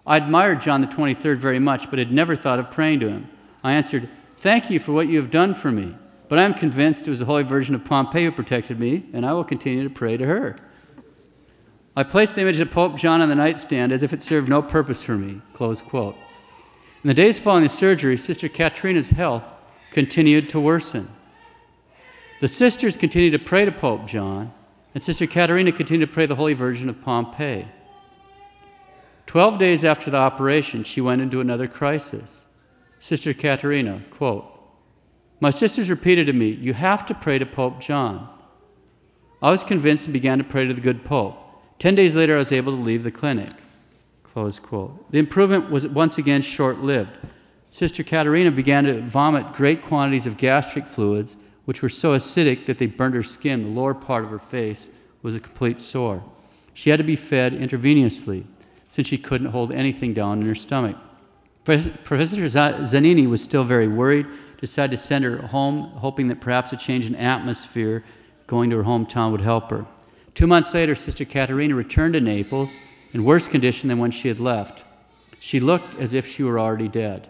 I 0.08 0.18
admired 0.18 0.62
John 0.62 0.82
the 0.82 0.88
23rd 0.88 1.38
very 1.38 1.60
much, 1.60 1.90
but 1.90 2.00
had 2.00 2.12
never 2.12 2.36
thought 2.36 2.60
of 2.60 2.72
praying 2.72 3.02
to 3.02 3.10
him. 3.10 3.30
I 3.64 3.74
answered, 3.74 4.10
Thank 4.38 4.70
you 4.70 4.80
for 4.80 4.92
what 4.92 5.08
you 5.08 5.18
have 5.22 5.32
done 5.32 5.54
for 5.54 5.72
me. 5.72 5.96
But 6.30 6.40
I 6.40 6.44
am 6.44 6.54
convinced 6.54 7.08
it 7.08 7.12
was 7.12 7.20
the 7.20 7.26
Holy 7.26 7.44
Virgin 7.44 7.76
of 7.76 7.86
Pompeii 7.86 8.26
who 8.26 8.32
protected 8.32 8.80
me, 8.80 9.06
and 9.14 9.26
I 9.26 9.34
will 9.34 9.44
continue 9.44 9.84
to 9.84 9.90
pray 9.90 10.18
to 10.18 10.26
her. 10.26 10.58
I 11.96 12.04
placed 12.04 12.36
the 12.36 12.42
image 12.42 12.60
of 12.60 12.72
Pope 12.72 12.98
John 12.98 13.22
on 13.22 13.30
the 13.30 13.36
nightstand 13.36 13.92
as 13.92 14.02
if 14.02 14.14
it 14.14 14.24
served 14.24 14.50
no 14.50 14.62
purpose 14.62 15.04
for 15.04 15.16
me. 15.16 15.42
Close 15.54 15.82
quote. 15.82 16.16
In 17.04 17.08
the 17.08 17.14
days 17.14 17.38
following 17.38 17.64
the 17.64 17.70
surgery, 17.70 18.18
Sister 18.18 18.50
Katrina's 18.50 19.12
health 19.12 19.54
continued 19.92 20.50
to 20.50 20.60
worsen. 20.60 21.08
The 22.44 22.50
sisters 22.50 22.98
continued 22.98 23.32
to 23.32 23.40
pray 23.40 23.64
to 23.64 23.72
Pope 23.72 24.06
John, 24.06 24.52
and 24.94 25.02
Sister 25.02 25.26
Caterina 25.26 25.72
continued 25.72 26.08
to 26.08 26.14
pray 26.14 26.26
the 26.26 26.36
Holy 26.36 26.54
Virgin 26.54 26.90
of 26.90 27.02
Pompeii. 27.02 27.70
Twelve 29.26 29.58
days 29.58 29.86
after 29.86 30.12
the 30.12 30.18
operation, 30.18 30.84
she 30.84 31.00
went 31.00 31.22
into 31.22 31.40
another 31.40 31.70
crisis. 31.70 32.44
Sister 33.00 33.34
Caterina, 33.34 34.02
quote, 34.10 34.44
my 35.40 35.52
sisters 35.52 35.90
repeated 35.90 36.26
to 36.26 36.34
me, 36.34 36.50
You 36.50 36.74
have 36.74 37.06
to 37.06 37.14
pray 37.14 37.40
to 37.40 37.46
Pope 37.46 37.80
John. 37.80 38.28
I 39.42 39.50
was 39.50 39.64
convinced 39.64 40.08
and 40.08 40.14
began 40.14 40.38
to 40.40 40.44
pray 40.44 40.68
to 40.68 40.74
the 40.74 40.82
good 40.82 41.06
Pope. 41.06 41.38
Ten 41.80 41.96
days 41.96 42.18
later, 42.18 42.36
I 42.36 42.40
was 42.40 42.52
able 42.52 42.76
to 42.76 42.84
leave 42.84 43.04
the 43.04 43.10
clinic. 43.12 43.52
Close 44.24 44.60
quote. 44.60 45.10
The 45.14 45.20
improvement 45.20 45.72
was 45.72 45.88
once 45.88 46.18
again 46.18 46.42
short 46.42 46.80
lived. 46.80 47.18
Sister 47.70 48.04
Katerina 48.04 48.52
began 48.52 48.84
to 48.84 49.00
vomit 49.00 49.54
great 49.54 49.82
quantities 49.82 50.28
of 50.28 50.36
gastric 50.36 50.88
fluids, 50.88 51.38
which 51.66 51.82
were 51.82 51.90
so 51.90 52.12
acidic 52.12 52.66
that 52.66 52.78
they 52.78 52.86
burned 52.86 53.16
her 53.16 53.24
skin. 53.24 53.64
The 53.64 53.82
lower 53.82 53.94
part 53.94 54.24
of 54.24 54.30
her 54.30 54.40
face 54.40 54.90
was 55.22 55.36
a 55.36 55.40
complete 55.40 55.80
sore. 55.80 56.24
She 56.74 56.90
had 56.90 56.98
to 56.98 57.04
be 57.04 57.16
fed 57.16 57.54
intravenously 57.54 58.46
since 58.90 59.08
she 59.08 59.18
couldn't 59.18 59.52
hold 59.52 59.72
anything 59.72 60.14
down 60.14 60.42
in 60.42 60.48
her 60.48 60.56
stomach. 60.56 60.98
Professor 61.64 62.42
Zanini 62.42 63.28
was 63.28 63.42
still 63.42 63.64
very 63.64 63.88
worried 63.88 64.28
decided 64.64 64.92
to 64.92 64.98
send 64.98 65.26
her 65.26 65.38
home, 65.48 65.82
hoping 65.98 66.30
that 66.30 66.40
perhaps 66.40 66.72
a 66.72 66.78
change 66.78 67.06
in 67.06 67.16
atmosphere 67.18 68.02
going 68.48 68.70
to 68.70 68.78
her 68.78 68.84
hometown 68.84 69.30
would 69.30 69.42
help 69.42 69.70
her. 69.70 69.86
Two 70.36 70.48
months 70.48 70.74
later, 70.74 70.96
Sister 70.96 71.26
Caterina 71.26 71.76
returned 71.76 72.14
to 72.14 72.22
Naples 72.22 72.78
in 73.12 73.26
worse 73.26 73.50
condition 73.50 73.90
than 73.90 74.00
when 74.00 74.12
she 74.12 74.30
had 74.30 74.40
left. 74.40 74.86
She 75.42 75.60
looked 75.60 76.00
as 76.00 76.14
if 76.14 76.26
she 76.26 76.44
were 76.44 76.58
already 76.58 76.88
dead. 76.88 77.28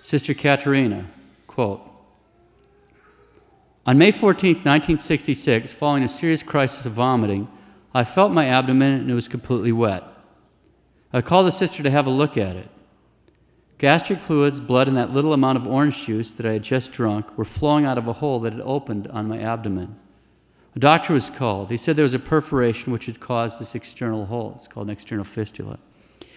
Sister 0.00 0.32
Caterina, 0.32 1.06
quote, 1.48 1.80
On 3.86 3.96
May 3.96 4.10
14, 4.10 4.48
1966, 4.48 5.72
following 5.72 6.02
a 6.02 6.08
serious 6.08 6.42
crisis 6.42 6.86
of 6.86 6.94
vomiting, 6.94 7.46
I 7.94 8.02
felt 8.02 8.32
my 8.32 8.46
abdomen 8.46 8.94
and 8.94 9.08
it 9.08 9.14
was 9.14 9.28
completely 9.28 9.70
wet. 9.70 10.02
I 11.12 11.20
called 11.20 11.46
the 11.46 11.52
sister 11.52 11.84
to 11.84 11.90
have 11.90 12.08
a 12.08 12.10
look 12.10 12.36
at 12.36 12.56
it. 12.56 12.68
Gastric 13.78 14.18
fluids, 14.18 14.58
blood, 14.58 14.88
and 14.88 14.96
that 14.96 15.12
little 15.12 15.32
amount 15.32 15.58
of 15.58 15.68
orange 15.68 16.04
juice 16.04 16.32
that 16.32 16.46
I 16.46 16.54
had 16.54 16.64
just 16.64 16.90
drunk 16.90 17.38
were 17.38 17.44
flowing 17.44 17.84
out 17.84 17.96
of 17.96 18.08
a 18.08 18.14
hole 18.14 18.40
that 18.40 18.54
had 18.54 18.62
opened 18.62 19.06
on 19.08 19.28
my 19.28 19.38
abdomen. 19.38 19.94
A 20.74 20.80
doctor 20.80 21.12
was 21.12 21.30
called. 21.30 21.70
He 21.70 21.76
said 21.76 21.94
there 21.94 22.02
was 22.02 22.12
a 22.12 22.18
perforation 22.18 22.92
which 22.92 23.06
had 23.06 23.20
caused 23.20 23.60
this 23.60 23.76
external 23.76 24.26
hole. 24.26 24.54
It's 24.56 24.66
called 24.66 24.88
an 24.88 24.92
external 24.92 25.24
fistula. 25.24 25.78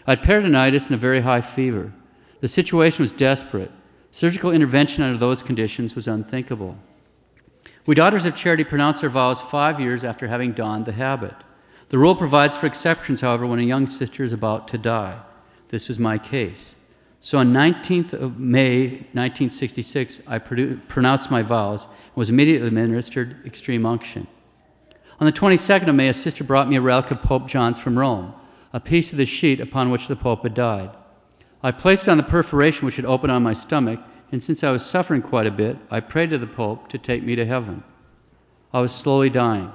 I 0.06 0.12
had 0.12 0.22
peritonitis 0.22 0.86
and 0.86 0.94
a 0.94 0.98
very 0.98 1.22
high 1.22 1.42
fever. 1.42 1.94
The 2.42 2.48
situation 2.48 3.02
was 3.02 3.12
desperate. 3.12 3.72
Surgical 4.12 4.52
intervention 4.52 5.04
under 5.04 5.18
those 5.18 5.42
conditions 5.42 5.96
was 5.96 6.08
unthinkable. 6.08 6.78
We 7.90 7.96
Daughters 7.96 8.28
of 8.28 8.36
Charity 8.36 8.64
pronounce 8.66 9.02
our 9.02 9.10
vows 9.10 9.42
five 9.42 9.80
years 9.80 10.06
after 10.06 10.28
having 10.28 10.52
donned 10.52 10.86
the 10.86 10.92
habit. 10.92 11.34
The 11.88 11.98
rule 11.98 12.16
provides 12.16 12.56
for 12.56 12.68
exceptions, 12.68 13.22
however, 13.22 13.48
when 13.48 13.58
a 13.58 13.64
young 13.64 13.88
sister 13.88 14.24
is 14.24 14.32
about 14.32 14.68
to 14.68 14.78
die. 14.78 15.20
This 15.70 15.90
was 15.90 15.98
my 15.98 16.20
case. 16.20 16.76
So 17.20 17.40
on 17.40 17.52
19th 17.52 18.14
of 18.14 18.38
May 18.38 18.90
1966, 19.14 20.22
I 20.28 20.38
pronounced 20.38 21.32
my 21.32 21.42
vows 21.42 21.86
and 21.86 22.16
was 22.16 22.30
immediately 22.30 22.68
administered 22.68 23.38
extreme 23.44 23.88
unction. 23.88 24.28
On 25.20 25.26
the 25.26 25.34
22nd 25.34 25.88
of 25.88 25.96
May, 25.96 26.10
a 26.10 26.14
sister 26.14 26.44
brought 26.44 26.70
me 26.70 26.76
a 26.76 26.82
relic 26.82 27.10
of 27.10 27.24
Pope 27.24 27.48
John's 27.48 27.80
from 27.80 27.98
Rome, 27.98 28.36
a 28.72 28.80
piece 28.80 29.12
of 29.14 29.18
the 29.18 29.26
sheet 29.26 29.60
upon 29.60 29.90
which 29.90 30.08
the 30.08 30.16
Pope 30.16 30.44
had 30.44 30.54
died. 30.54 30.92
I 31.64 31.72
placed 31.72 32.08
it 32.08 32.12
on 32.12 32.18
the 32.18 32.24
perforation 32.24 32.86
which 32.86 32.98
had 32.98 33.06
opened 33.06 33.32
on 33.32 33.42
my 33.42 33.54
stomach, 33.54 34.00
and 34.32 34.44
since 34.44 34.64
I 34.64 34.72
was 34.72 34.86
suffering 34.86 35.22
quite 35.22 35.48
a 35.48 35.52
bit, 35.52 35.78
I 35.90 36.00
prayed 36.00 36.30
to 36.30 36.38
the 36.38 36.48
Pope 36.48 36.88
to 36.90 36.98
take 36.98 37.24
me 37.24 37.36
to 37.36 37.46
heaven. 37.46 37.84
I 38.74 38.82
was 38.82 38.94
slowly 38.94 39.30
dying. 39.30 39.72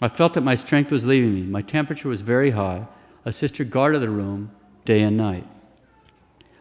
I 0.00 0.08
felt 0.08 0.34
that 0.34 0.42
my 0.42 0.54
strength 0.54 0.90
was 0.90 1.06
leaving 1.06 1.34
me. 1.34 1.42
My 1.42 1.62
temperature 1.62 2.08
was 2.08 2.20
very 2.20 2.50
high. 2.50 2.86
A 3.24 3.32
sister 3.32 3.64
guarded 3.64 4.02
the 4.02 4.10
room 4.10 4.50
day 4.84 5.00
and 5.00 5.16
night. 5.16 5.46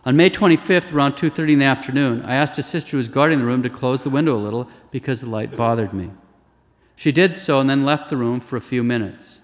On 0.06 0.16
May 0.16 0.30
25th, 0.30 0.94
around 0.94 1.14
2:30 1.14 1.54
in 1.54 1.60
the 1.60 1.66
afternoon, 1.66 2.22
I 2.24 2.36
asked 2.36 2.58
a 2.58 2.64
sister 2.64 2.92
who 2.92 2.98
was 2.98 3.10
guarding 3.10 3.40
the 3.40 3.46
room 3.46 3.64
to 3.64 3.70
close 3.70 4.04
the 4.04 4.10
window 4.10 4.36
a 4.36 4.38
little 4.38 4.70
because 4.92 5.22
the 5.22 5.30
light 5.30 5.58
bothered 5.58 5.94
me. 5.94 6.12
She 6.96 7.12
did 7.12 7.36
so 7.36 7.60
and 7.60 7.70
then 7.70 7.84
left 7.84 8.10
the 8.10 8.18
room 8.18 8.40
for 8.40 8.56
a 8.56 8.62
few 8.62 8.84
minutes. 8.84 9.42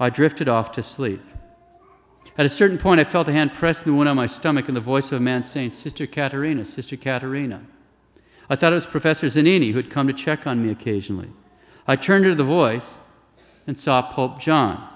I 0.00 0.08
drifted 0.08 0.48
off 0.48 0.72
to 0.72 0.82
sleep. 0.82 1.20
At 2.38 2.46
a 2.46 2.48
certain 2.48 2.78
point, 2.78 3.00
I 3.00 3.04
felt 3.04 3.26
a 3.26 3.32
hand 3.32 3.52
pressing 3.52 3.90
the 3.90 3.96
wound 3.96 4.08
on 4.08 4.16
my 4.16 4.26
stomach 4.26 4.68
and 4.68 4.76
the 4.76 4.80
voice 4.80 5.10
of 5.10 5.18
a 5.18 5.20
man 5.20 5.44
saying, 5.44 5.72
Sister 5.72 6.06
Caterina, 6.06 6.64
Sister 6.64 6.96
Caterina. 6.96 7.62
I 8.48 8.54
thought 8.54 8.72
it 8.72 8.76
was 8.76 8.86
Professor 8.86 9.26
Zanini 9.26 9.72
who 9.72 9.76
had 9.76 9.90
come 9.90 10.06
to 10.06 10.12
check 10.12 10.46
on 10.46 10.64
me 10.64 10.70
occasionally. 10.70 11.30
I 11.88 11.96
turned 11.96 12.24
to 12.26 12.36
the 12.36 12.44
voice 12.44 13.00
and 13.66 13.78
saw 13.78 14.02
Pope 14.02 14.38
John. 14.38 14.88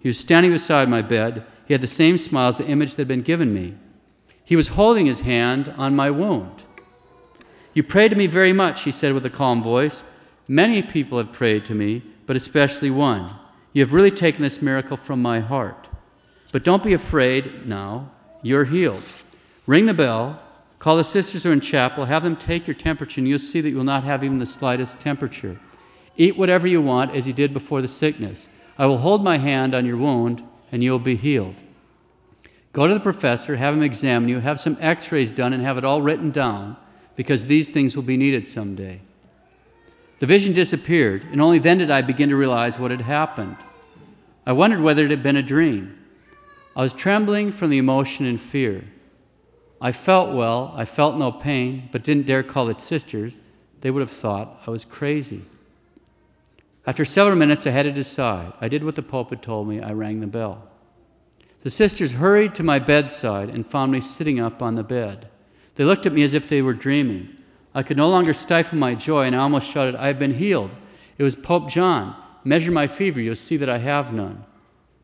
He 0.00 0.08
was 0.08 0.18
standing 0.18 0.50
beside 0.50 0.88
my 0.88 1.02
bed. 1.02 1.46
He 1.66 1.74
had 1.74 1.80
the 1.80 1.86
same 1.86 2.18
smile 2.18 2.48
as 2.48 2.58
the 2.58 2.66
image 2.66 2.92
that 2.92 3.02
had 3.02 3.08
been 3.08 3.22
given 3.22 3.54
me. 3.54 3.76
He 4.44 4.56
was 4.56 4.68
holding 4.68 5.06
his 5.06 5.20
hand 5.20 5.72
on 5.76 5.94
my 5.94 6.10
wound. 6.10 6.64
You 7.74 7.84
prayed 7.84 8.08
to 8.08 8.16
me 8.16 8.26
very 8.26 8.52
much, 8.52 8.82
he 8.82 8.90
said 8.90 9.14
with 9.14 9.24
a 9.24 9.30
calm 9.30 9.62
voice. 9.62 10.02
Many 10.48 10.82
people 10.82 11.18
have 11.18 11.32
prayed 11.32 11.64
to 11.66 11.74
me, 11.74 12.02
but 12.26 12.36
especially 12.36 12.90
one. 12.90 13.34
You 13.72 13.84
have 13.84 13.94
really 13.94 14.10
taken 14.10 14.42
this 14.42 14.60
miracle 14.60 14.96
from 14.96 15.22
my 15.22 15.38
heart. 15.40 15.88
But 16.52 16.64
don't 16.64 16.82
be 16.82 16.92
afraid 16.92 17.66
now. 17.66 18.10
You're 18.42 18.64
healed. 18.64 19.02
Ring 19.66 19.86
the 19.86 19.94
bell, 19.94 20.40
call 20.78 20.96
the 20.96 21.04
sisters 21.04 21.42
who 21.42 21.50
are 21.50 21.52
in 21.52 21.60
chapel, 21.60 22.04
have 22.04 22.22
them 22.22 22.36
take 22.36 22.66
your 22.66 22.74
temperature, 22.74 23.20
and 23.20 23.28
you'll 23.28 23.38
see 23.38 23.60
that 23.60 23.70
you 23.70 23.76
will 23.76 23.84
not 23.84 24.04
have 24.04 24.22
even 24.22 24.38
the 24.38 24.46
slightest 24.46 25.00
temperature. 25.00 25.58
Eat 26.16 26.36
whatever 26.36 26.66
you 26.66 26.80
want 26.80 27.14
as 27.14 27.26
you 27.26 27.32
did 27.32 27.52
before 27.52 27.82
the 27.82 27.88
sickness. 27.88 28.48
I 28.78 28.86
will 28.86 28.98
hold 28.98 29.24
my 29.24 29.38
hand 29.38 29.74
on 29.74 29.84
your 29.84 29.96
wound, 29.96 30.42
and 30.70 30.82
you'll 30.82 30.98
be 30.98 31.16
healed. 31.16 31.56
Go 32.72 32.86
to 32.86 32.94
the 32.94 33.00
professor, 33.00 33.56
have 33.56 33.74
him 33.74 33.82
examine 33.82 34.28
you, 34.28 34.40
have 34.40 34.60
some 34.60 34.76
x 34.80 35.10
rays 35.10 35.30
done, 35.30 35.52
and 35.52 35.62
have 35.62 35.78
it 35.78 35.84
all 35.84 36.02
written 36.02 36.30
down 36.30 36.76
because 37.16 37.46
these 37.46 37.70
things 37.70 37.96
will 37.96 38.02
be 38.02 38.16
needed 38.16 38.46
someday. 38.46 39.00
The 40.18 40.26
vision 40.26 40.54
disappeared, 40.54 41.24
and 41.32 41.40
only 41.40 41.58
then 41.58 41.78
did 41.78 41.90
I 41.90 42.02
begin 42.02 42.28
to 42.28 42.36
realize 42.36 42.78
what 42.78 42.90
had 42.90 43.00
happened. 43.00 43.56
I 44.46 44.52
wondered 44.52 44.80
whether 44.80 45.04
it 45.04 45.10
had 45.10 45.22
been 45.22 45.36
a 45.36 45.42
dream. 45.42 45.98
I 46.76 46.82
was 46.82 46.92
trembling 46.92 47.52
from 47.52 47.70
the 47.70 47.78
emotion 47.78 48.26
and 48.26 48.38
fear. 48.38 48.84
I 49.80 49.92
felt 49.92 50.34
well, 50.34 50.74
I 50.76 50.84
felt 50.84 51.16
no 51.16 51.32
pain, 51.32 51.88
but 51.90 52.04
didn't 52.04 52.26
dare 52.26 52.42
call 52.42 52.68
it 52.68 52.82
sisters. 52.82 53.40
They 53.80 53.90
would 53.90 54.00
have 54.00 54.10
thought 54.10 54.60
I 54.66 54.70
was 54.70 54.84
crazy. 54.84 55.42
After 56.86 57.06
several 57.06 57.36
minutes, 57.36 57.66
I 57.66 57.70
had 57.70 57.84
to 57.84 57.92
decide. 57.92 58.52
I 58.60 58.68
did 58.68 58.84
what 58.84 58.94
the 58.94 59.02
Pope 59.02 59.30
had 59.30 59.42
told 59.42 59.68
me. 59.68 59.80
I 59.80 59.92
rang 59.92 60.20
the 60.20 60.26
bell. 60.26 60.68
The 61.62 61.70
sisters 61.70 62.12
hurried 62.12 62.54
to 62.56 62.62
my 62.62 62.78
bedside 62.78 63.48
and 63.48 63.66
found 63.66 63.90
me 63.90 64.00
sitting 64.00 64.38
up 64.38 64.62
on 64.62 64.74
the 64.74 64.84
bed. 64.84 65.28
They 65.76 65.84
looked 65.84 66.06
at 66.06 66.12
me 66.12 66.22
as 66.22 66.34
if 66.34 66.48
they 66.48 66.62
were 66.62 66.74
dreaming. 66.74 67.30
I 67.74 67.82
could 67.82 67.96
no 67.96 68.08
longer 68.08 68.34
stifle 68.34 68.78
my 68.78 68.94
joy, 68.94 69.24
and 69.24 69.34
I 69.34 69.40
almost 69.40 69.68
shouted, 69.68 69.96
I 69.96 70.06
have 70.08 70.18
been 70.18 70.34
healed. 70.34 70.70
It 71.16 71.22
was 71.22 71.34
Pope 71.34 71.68
John. 71.70 72.14
Measure 72.44 72.70
my 72.70 72.86
fever, 72.86 73.20
you'll 73.20 73.34
see 73.34 73.56
that 73.56 73.68
I 73.68 73.78
have 73.78 74.12
none. 74.12 74.44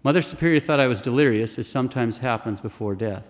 Mother 0.03 0.23
Superior 0.23 0.61
thought 0.61 0.81
I 0.81 0.89
was 0.89 1.01
delirious, 1.01 1.59
as 1.59 1.69
sometimes 1.69 2.19
happens 2.19 2.61
before 2.61 2.95
death. 2.95 3.29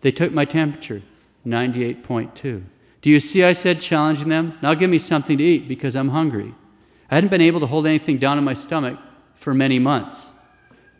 They 0.00 0.10
took 0.10 0.32
my 0.32 0.44
temperature, 0.44 1.02
98.2. 1.46 2.64
Do 3.02 3.10
you 3.10 3.20
see, 3.20 3.44
I 3.44 3.52
said, 3.52 3.80
challenging 3.80 4.28
them? 4.28 4.58
Now 4.62 4.74
give 4.74 4.90
me 4.90 4.98
something 4.98 5.38
to 5.38 5.44
eat 5.44 5.68
because 5.68 5.94
I'm 5.94 6.08
hungry. 6.08 6.54
I 7.08 7.14
hadn't 7.14 7.30
been 7.30 7.40
able 7.40 7.60
to 7.60 7.66
hold 7.66 7.86
anything 7.86 8.18
down 8.18 8.36
in 8.36 8.42
my 8.44 8.52
stomach 8.52 8.98
for 9.34 9.54
many 9.54 9.78
months. 9.78 10.32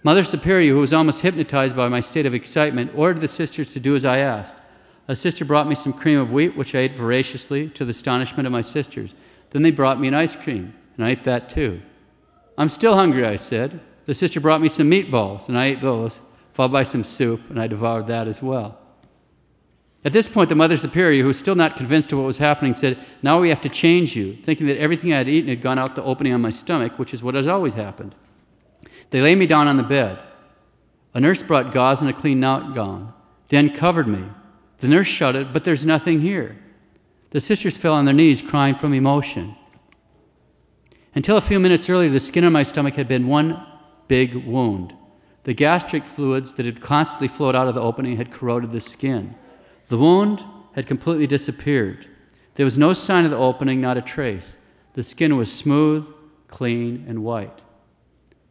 Mother 0.05 0.23
Superior, 0.23 0.73
who 0.73 0.81
was 0.81 0.95
almost 0.95 1.23
hypnotized 1.23 1.75
by 1.75 1.89
my 1.89 1.99
state 1.99 2.27
of 2.27 2.35
excitement, 2.35 2.93
ordered 2.95 3.21
the 3.21 3.27
sisters 3.27 3.73
to 3.73 3.81
do 3.81 3.97
as 3.97 4.05
I 4.05 4.19
asked. 4.19 4.57
A 5.09 5.17
sister 5.17 5.45
brought 5.45 5.67
me 5.67 5.75
some 5.75 5.93
cream 5.93 6.21
of 6.21 6.31
wheat, 6.31 6.57
which 6.57 6.77
I 6.77 6.81
ate 6.81 6.95
voraciously, 6.95 7.69
to 7.71 7.85
the 7.85 7.91
astonishment 7.91 8.47
of 8.47 8.53
my 8.53 8.61
sisters. 8.61 9.15
Then 9.51 9.63
they 9.63 9.73
brought 9.73 10.01
me 10.01 10.07
an 10.07 10.15
ice 10.15 10.37
cream, 10.37 10.75
and 10.97 11.07
I 11.07 11.11
ate 11.11 11.25
that 11.25 11.51
too. 11.51 11.83
I'm 12.57 12.69
still 12.69 12.95
hungry, 12.95 13.27
I 13.27 13.35
said. 13.35 13.81
The 14.07 14.15
sister 14.15 14.41
brought 14.41 14.61
me 14.61 14.69
some 14.69 14.91
meatballs, 14.91 15.49
and 15.49 15.59
I 15.59 15.67
ate 15.67 15.81
those, 15.81 16.21
followed 16.53 16.73
by 16.73 16.85
some 16.85 17.05
soup, 17.05 17.51
and 17.51 17.61
I 17.61 17.67
devoured 17.67 18.07
that 18.07 18.27
as 18.29 18.41
well. 18.41 18.79
At 20.05 20.13
this 20.13 20.29
point, 20.29 20.49
the 20.49 20.55
Mother 20.55 20.77
Superior, 20.77 21.23
who 21.23 21.29
was 21.29 21.39
still 21.39 21.57
not 21.57 21.77
convinced 21.77 22.13
of 22.13 22.19
what 22.19 22.27
was 22.27 22.39
happening, 22.39 22.75
said, 22.75 22.97
Now 23.23 23.41
we 23.41 23.49
have 23.49 23.61
to 23.63 23.69
change 23.69 24.15
you, 24.15 24.37
thinking 24.37 24.69
that 24.69 24.79
everything 24.79 25.13
I 25.13 25.19
had 25.19 25.29
eaten 25.29 25.49
had 25.49 25.61
gone 25.61 25.81
out 25.81 25.97
the 25.97 26.05
opening 26.05 26.33
on 26.33 26.41
my 26.41 26.51
stomach, 26.51 26.97
which 26.97 27.13
is 27.13 27.25
what 27.25 27.35
has 27.35 27.49
always 27.49 27.75
happened. 27.75 28.15
They 29.11 29.21
laid 29.21 29.39
me 29.39 29.47
down 29.47 29.67
on 29.67 29.77
the 29.77 29.83
bed. 29.83 30.21
A 31.13 31.21
nurse 31.21 31.43
brought 31.43 31.73
gauze 31.73 32.01
and 32.01 32.09
a 32.09 32.13
clean 32.13 32.39
nightgown, 32.39 33.13
then 33.49 33.75
covered 33.75 34.07
me. 34.07 34.25
The 34.79 34.89
nurse 34.89 35.09
shouted, 35.09 35.53
But 35.53 35.65
there's 35.65 35.85
nothing 35.85 36.21
here. 36.21 36.57
The 37.31 37.41
sisters 37.41 37.77
fell 37.77 37.95
on 37.95 38.05
their 38.05 38.15
knees, 38.15 38.41
crying 38.41 38.77
from 38.77 38.95
emotion. 38.95 39.57
Until 41.17 41.37
a 41.37 41.41
few 41.41 41.59
minutes 41.59 41.91
earlier, 41.91 42.11
the 42.11 42.21
skin 42.21 42.45
on 42.45 42.53
my 42.53 42.63
stomach 42.63 42.95
had 42.95 43.09
been 43.09 43.27
one 43.27 43.61
big 44.09 44.35
wound. 44.35 44.95
The 45.45 45.55
gastric 45.55 46.05
fluids 46.05 46.55
that 46.55 46.67
had 46.67 46.81
constantly 46.81 47.29
flowed 47.29 47.55
out 47.55 47.69
of 47.69 47.75
the 47.75 47.81
opening 47.81 48.17
had 48.17 48.33
corroded 48.33 48.73
the 48.73 48.81
skin. 48.81 49.35
The 49.89 49.99
wound 49.99 50.45
had 50.75 50.87
completely 50.87 51.27
disappeared. 51.27 52.07
There 52.55 52.65
was 52.65 52.79
no 52.79 52.93
sign 52.93 53.25
of 53.25 53.31
the 53.31 53.37
opening, 53.37 53.81
not 53.81 53.97
a 53.97 54.03
trace. 54.03 54.57
The 54.95 55.03
skin 55.03 55.37
was 55.37 55.53
smooth, 55.53 56.07
clean, 56.49 57.05
and 57.07 57.23
white. 57.23 57.61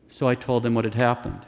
So 0.08 0.28
I 0.28 0.36
told 0.36 0.64
them 0.64 0.74
what 0.76 0.86
had 0.86 0.96
happened. 0.96 1.46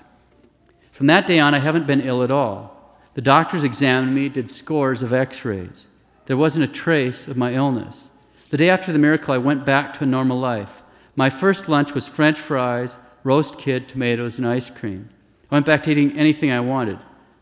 From 0.92 1.08
that 1.08 1.28
day 1.28 1.40
on, 1.40 1.54
I 1.54 1.60
haven't 1.60 1.88
been 1.88 2.02
ill 2.02 2.24
at 2.24 2.32
all. 2.32 2.98
The 3.14 3.22
doctors 3.22 3.64
examined 3.64 4.16
me, 4.16 4.30
did 4.30 4.50
scores 4.50 5.02
of 5.02 5.14
x 5.14 5.46
rays. 5.46 5.88
There 6.26 6.38
wasn't 6.38 6.66
a 6.66 6.68
trace 6.68 7.28
of 7.28 7.38
my 7.38 7.54
illness. 7.54 8.10
The 8.50 8.58
day 8.58 8.70
after 8.70 8.92
the 8.92 9.00
miracle, 9.00 9.34
I 9.34 9.38
went 9.38 9.66
back 9.66 9.94
to 9.94 10.04
a 10.04 10.08
normal 10.08 10.40
life. 10.40 10.82
My 11.16 11.30
first 11.30 11.70
lunch 11.70 11.94
was 11.94 12.08
French 12.08 12.38
fries, 12.38 12.98
roast 13.28 13.58
kid, 13.58 13.90
tomatoes, 13.90 14.38
and 14.38 14.48
ice 14.48 14.70
cream. 14.70 15.10
I 15.52 15.56
went 15.56 15.66
back 15.66 15.84
to 15.84 15.92
eating 15.92 16.18
anything 16.18 16.50
I 16.50 16.62
wanted. 16.62 16.98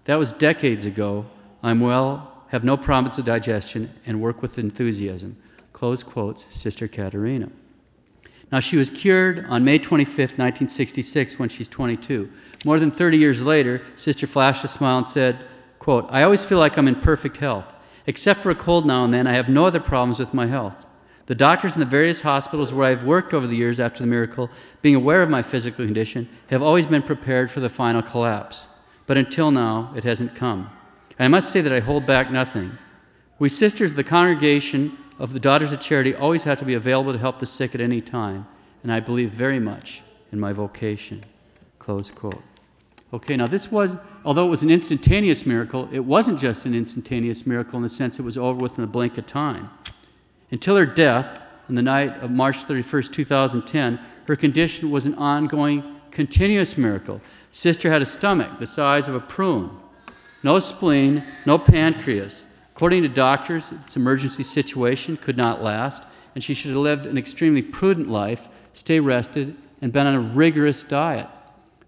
That 0.05 0.15
was 0.15 0.33
decades 0.33 0.87
ago. 0.87 1.27
I'm 1.61 1.79
well, 1.79 2.43
have 2.47 2.63
no 2.63 2.75
problems 2.75 3.19
of 3.19 3.25
digestion, 3.25 3.91
and 4.03 4.19
work 4.19 4.41
with 4.41 4.57
enthusiasm. 4.57 5.37
Close 5.73 6.01
quotes, 6.01 6.43
Sister 6.43 6.87
Caterina. 6.87 7.49
Now, 8.51 8.61
she 8.61 8.77
was 8.77 8.89
cured 8.89 9.45
on 9.47 9.63
May 9.63 9.77
25, 9.77 10.17
1966, 10.17 11.37
when 11.37 11.49
she's 11.49 11.67
22. 11.67 12.31
More 12.63 12.79
than 12.79 12.89
30 12.89 13.19
years 13.19 13.43
later, 13.43 13.83
Sister 13.95 14.25
flashed 14.25 14.63
a 14.63 14.67
smile 14.67 14.97
and 14.97 15.07
said, 15.07 15.37
quote, 15.77 16.07
I 16.09 16.23
always 16.23 16.43
feel 16.43 16.57
like 16.57 16.79
I'm 16.79 16.87
in 16.87 16.95
perfect 16.95 17.37
health. 17.37 17.71
Except 18.07 18.41
for 18.41 18.49
a 18.49 18.55
cold 18.55 18.87
now 18.87 19.05
and 19.05 19.13
then, 19.13 19.27
I 19.27 19.33
have 19.33 19.49
no 19.49 19.67
other 19.67 19.79
problems 19.79 20.17
with 20.17 20.33
my 20.33 20.47
health. 20.47 20.87
The 21.27 21.35
doctors 21.35 21.75
in 21.75 21.79
the 21.79 21.85
various 21.85 22.21
hospitals 22.21 22.71
where 22.71 22.87
I've 22.87 23.03
worked 23.03 23.33
over 23.33 23.47
the 23.47 23.55
years 23.55 23.79
after 23.79 23.99
the 23.99 24.07
miracle, 24.07 24.49
being 24.81 24.95
aware 24.95 25.23
of 25.23 25.29
my 25.29 25.41
physical 25.41 25.83
condition, 25.83 26.29
have 26.47 26.61
always 26.61 26.85
been 26.85 27.01
prepared 27.01 27.49
for 27.49 27.61
the 27.61 27.69
final 27.69 28.03
collapse. 28.03 28.67
But 29.07 29.17
until 29.17 29.49
now, 29.49 29.91
it 29.95 30.03
hasn't 30.03 30.35
come. 30.35 30.69
I 31.17 31.27
must 31.27 31.51
say 31.51 31.61
that 31.61 31.73
I 31.73 31.79
hold 31.79 32.05
back 32.05 32.29
nothing. 32.29 32.69
We 33.39 33.49
sisters 33.49 33.91
of 33.91 33.97
the 33.97 34.03
congregation 34.03 34.97
of 35.17 35.33
the 35.33 35.39
Daughters 35.39 35.73
of 35.73 35.79
Charity 35.79 36.13
always 36.13 36.43
have 36.43 36.59
to 36.59 36.65
be 36.65 36.73
available 36.73 37.13
to 37.13 37.19
help 37.19 37.39
the 37.39 37.45
sick 37.45 37.73
at 37.73 37.81
any 37.81 38.01
time, 38.01 38.45
and 38.83 38.91
I 38.91 38.99
believe 38.99 39.31
very 39.31 39.59
much 39.59 40.03
in 40.31 40.39
my 40.39 40.53
vocation. 40.53 41.23
Close 41.79 42.11
quote. 42.11 42.41
Okay, 43.13 43.37
now 43.37 43.47
this 43.47 43.71
was, 43.71 43.97
although 44.25 44.45
it 44.45 44.49
was 44.49 44.63
an 44.63 44.71
instantaneous 44.71 45.45
miracle, 45.45 45.87
it 45.91 46.01
wasn't 46.01 46.39
just 46.39 46.65
an 46.65 46.75
instantaneous 46.75 47.45
miracle 47.45 47.77
in 47.77 47.83
the 47.83 47.89
sense 47.89 48.19
it 48.19 48.23
was 48.23 48.37
over 48.37 48.59
with 48.59 48.77
in 48.77 48.81
the 48.81 48.87
blink 48.87 49.17
of 49.17 49.25
time. 49.25 49.69
Until 50.51 50.75
her 50.75 50.85
death 50.85 51.41
on 51.67 51.75
the 51.75 51.81
night 51.81 52.21
of 52.21 52.31
March 52.31 52.65
31st, 52.65 53.11
2010, 53.11 53.99
her 54.27 54.35
condition 54.35 54.91
was 54.91 55.05
an 55.05 55.15
ongoing, 55.15 55.83
continuous 56.11 56.77
miracle. 56.77 57.21
Sister 57.51 57.89
had 57.89 58.01
a 58.01 58.05
stomach 58.05 58.59
the 58.59 58.65
size 58.65 59.07
of 59.07 59.15
a 59.15 59.19
prune, 59.19 59.69
no 60.43 60.59
spleen, 60.59 61.23
no 61.45 61.57
pancreas. 61.57 62.45
According 62.75 63.03
to 63.03 63.09
doctors, 63.09 63.69
this 63.69 63.95
emergency 63.95 64.43
situation 64.43 65.17
could 65.17 65.37
not 65.37 65.63
last, 65.63 66.03
and 66.35 66.43
she 66.43 66.53
should 66.53 66.71
have 66.71 66.79
lived 66.79 67.05
an 67.05 67.17
extremely 67.17 67.61
prudent 67.61 68.09
life, 68.09 68.49
stay 68.73 68.99
rested, 68.99 69.55
and 69.81 69.91
been 69.91 70.05
on 70.05 70.15
a 70.15 70.19
rigorous 70.19 70.83
diet. 70.83 71.27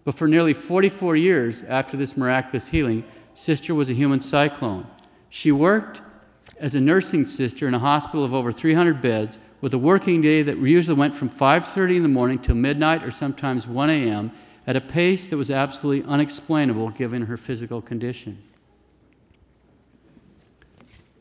But 0.05 0.15
for 0.15 0.27
nearly 0.27 0.53
44 0.53 1.17
years 1.17 1.63
after 1.63 1.97
this 1.97 2.15
miraculous 2.15 2.69
healing, 2.69 3.03
Sister 3.33 3.75
was 3.75 3.89
a 3.89 3.93
human 3.93 4.21
cyclone. 4.21 4.87
She 5.29 5.51
worked 5.51 6.01
as 6.59 6.75
a 6.75 6.81
nursing 6.81 7.25
sister 7.25 7.67
in 7.67 7.73
a 7.73 7.79
hospital 7.79 8.23
of 8.23 8.33
over 8.33 8.51
300 8.51 9.01
beds 9.01 9.39
with 9.61 9.73
a 9.73 9.77
working 9.77 10.21
day 10.21 10.41
that 10.41 10.57
usually 10.57 10.97
went 10.97 11.15
from 11.15 11.29
5:30 11.29 11.97
in 11.97 12.03
the 12.03 12.09
morning 12.09 12.39
till 12.39 12.55
midnight 12.55 13.03
or 13.03 13.11
sometimes 13.11 13.67
1 13.67 13.89
a.m. 13.89 14.31
at 14.65 14.75
a 14.75 14.81
pace 14.81 15.27
that 15.27 15.37
was 15.37 15.51
absolutely 15.51 16.09
unexplainable 16.09 16.89
given 16.89 17.23
her 17.23 17.37
physical 17.37 17.81
condition. 17.81 18.37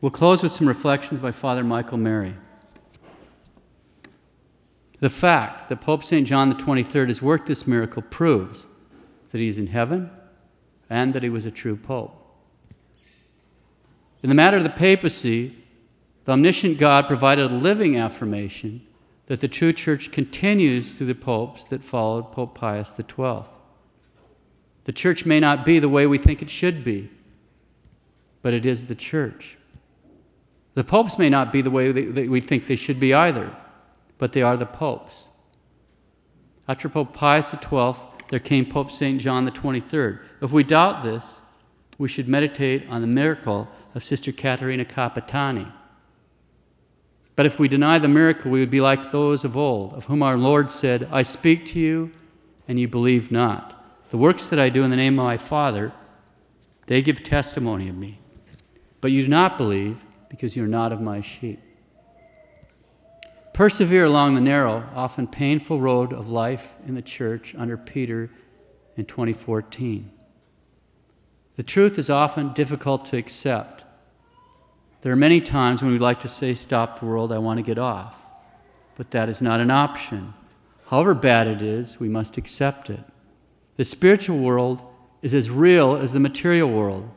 We'll 0.01 0.11
close 0.11 0.43
with 0.43 0.53
some 0.53 0.69
reflections 0.69 1.19
by 1.19 1.33
Father 1.33 1.65
Michael 1.65 1.99
Mary. 1.99 2.35
The 5.01 5.11
fact 5.11 5.69
that 5.69 5.81
Pope 5.81 6.05
St. 6.05 6.27
John 6.27 6.49
the 6.49 6.55
23rd 6.55 7.09
has 7.09 7.21
worked 7.23 7.47
this 7.47 7.67
miracle 7.67 8.03
proves 8.03 8.67
that 9.31 9.41
he's 9.41 9.59
in 9.59 9.69
heaven 9.69 10.11
and 10.89 11.13
that 11.15 11.23
he 11.23 11.29
was 11.29 11.47
a 11.47 11.51
true 11.51 11.77
pope. 11.77 12.26
In 14.23 14.29
the 14.29 14.35
matter 14.35 14.57
of 14.57 14.63
the 14.63 14.71
papacy, 14.71 15.55
the 16.25 16.33
omniscient 16.33 16.79
God 16.79 17.07
provided 17.07 17.51
a 17.51 17.55
living 17.55 17.97
affirmation 17.97 18.87
that 19.27 19.41
the 19.41 19.49
true 19.49 19.73
church 19.73 20.11
continues 20.11 20.95
through 20.95 21.09
the 21.09 21.15
popes 21.15 21.65
that 21.65 21.85
followed 21.85 22.33
Pope 22.33 22.55
Pius 22.55 22.93
XII. 22.97 23.45
The 24.85 24.93
church 24.93 25.27
may 25.27 25.41
not 25.41 25.65
be 25.65 25.79
the 25.79 25.89
way 25.89 26.07
we 26.07 26.19
think 26.19 26.43
it 26.43 26.51
should 26.51 26.85
be, 26.85 27.11
but 28.43 28.55
it 28.55 28.65
is 28.65 28.87
the 28.87 28.95
church. 28.95 29.59
The 30.75 30.85
popes 30.85 31.19
may 31.19 31.29
not 31.29 31.53
be 31.53 31.63
the 31.63 31.71
way 31.71 31.91
that 31.91 32.29
we 32.29 32.41
think 32.41 32.67
they 32.67 32.77
should 32.77 33.01
be 33.01 33.13
either, 33.13 33.55
but 34.19 34.33
they 34.33 34.43
are 34.43 34.57
the 34.57 34.67
popes. 34.67 35.27
After 36.69 36.89
Pope 36.89 37.13
Pius 37.13 37.51
XII, 37.51 37.95
there 38.29 38.41
came 38.41 38.67
Pope 38.67 38.91
St. 38.91 39.21
John 39.21 39.49
23rd. 39.49 40.21
If 40.43 40.53
we 40.53 40.65
doubt 40.65 41.03
this, 41.03 41.41
we 41.99 42.09
should 42.09 42.29
meditate 42.29 42.89
on 42.89 43.01
the 43.01 43.07
miracle 43.07 43.69
of 43.97 44.05
Sister 44.05 44.31
Caterina 44.31 44.85
Capitani. 44.85 45.73
But 47.35 47.47
if 47.47 47.59
we 47.59 47.67
deny 47.67 47.99
the 47.99 48.09
miracle, 48.09 48.51
we 48.51 48.61
would 48.61 48.71
be 48.71 48.83
like 48.83 49.11
those 49.11 49.43
of 49.43 49.57
old, 49.57 49.95
of 49.95 50.05
whom 50.05 50.23
our 50.23 50.37
Lord 50.37 50.71
said, 50.71 51.09
I 51.11 51.23
speak 51.23 51.65
to 51.69 51.81
you, 51.81 52.13
and 52.69 52.79
you 52.79 52.89
believe 52.89 53.33
not. 53.33 53.73
The 54.11 54.19
works 54.19 54.47
that 54.49 54.59
I 54.59 54.69
do 54.69 54.83
in 54.83 54.91
the 54.91 54.97
name 54.97 55.19
of 55.19 55.25
my 55.25 55.39
Father, 55.39 55.91
they 56.87 57.01
give 57.01 57.25
testimony 57.25 57.89
of 57.89 57.97
me. 57.97 58.19
But 59.01 59.13
you 59.13 59.23
do 59.23 59.29
not 59.29 59.57
believe 59.57 60.05
because 60.29 60.57
you're 60.57 60.67
not 60.67 60.93
of 60.93 61.01
my 61.01 61.23
sheep. 61.23 61.61
Persevere 63.55 64.05
along 64.05 64.35
the 64.35 64.43
narrow, 64.43 64.87
often 64.95 65.27
painful 65.27 65.81
road 65.81 66.13
of 66.13 66.29
life 66.29 66.75
in 66.87 66.95
the 66.95 67.03
church 67.03 67.55
under 67.57 67.79
Peter 67.79 68.31
in 68.95 69.07
2014. 69.07 70.11
The 71.55 71.63
truth 71.63 71.99
is 71.99 72.11
often 72.11 72.53
difficult 72.53 73.07
to 73.07 73.17
accept. 73.17 73.76
There 75.03 75.13
are 75.13 75.17
many 75.17 75.41
times 75.41 75.83
when 75.83 75.93
we'd 75.93 76.01
like 76.01 76.21
to 76.21 76.29
say, 76.29 76.55
Stop 76.55 77.01
the 77.01 77.07
world, 77.07 77.33
I 77.33 77.39
want 77.39 77.59
to 77.59 77.63
get 77.63 77.79
off. 77.79 78.17
But 78.97 79.11
that 79.11 79.29
is 79.29 79.43
not 79.43 79.61
an 79.61 79.71
option. 79.71 80.35
However 80.87 81.15
bad 81.15 81.47
it 81.47 81.63
is, 81.63 82.01
we 82.01 82.09
must 82.09 82.37
accept 82.37 82.91
it. 82.91 83.01
The 83.77 83.85
spiritual 83.85 84.39
world 84.39 84.83
is 85.23 85.35
as 85.35 85.51
real 85.51 85.97
as 85.97 86.13
the 86.13 86.21
material 86.21 86.71
world. 86.71 87.11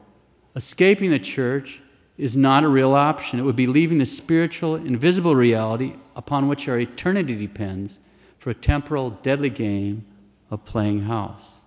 Escaping 0.56 1.12
the 1.12 1.20
church 1.20 1.82
is 2.18 2.36
not 2.36 2.64
a 2.64 2.68
real 2.68 2.94
option. 2.94 3.40
It 3.40 3.44
would 3.44 3.56
be 3.56 3.68
leaving 3.68 4.00
the 4.00 4.06
spiritual, 4.06 4.76
invisible 4.76 5.36
reality 5.36 5.94
upon 6.16 6.48
which 6.48 6.68
our 6.68 6.78
eternity 6.78 7.36
depends 7.36 8.00
for 8.38 8.50
a 8.50 8.56
temporal, 8.56 9.12
deadly 9.12 9.50
game 9.50 10.06
of 10.52 10.66
playing 10.66 11.04
house. 11.04 11.62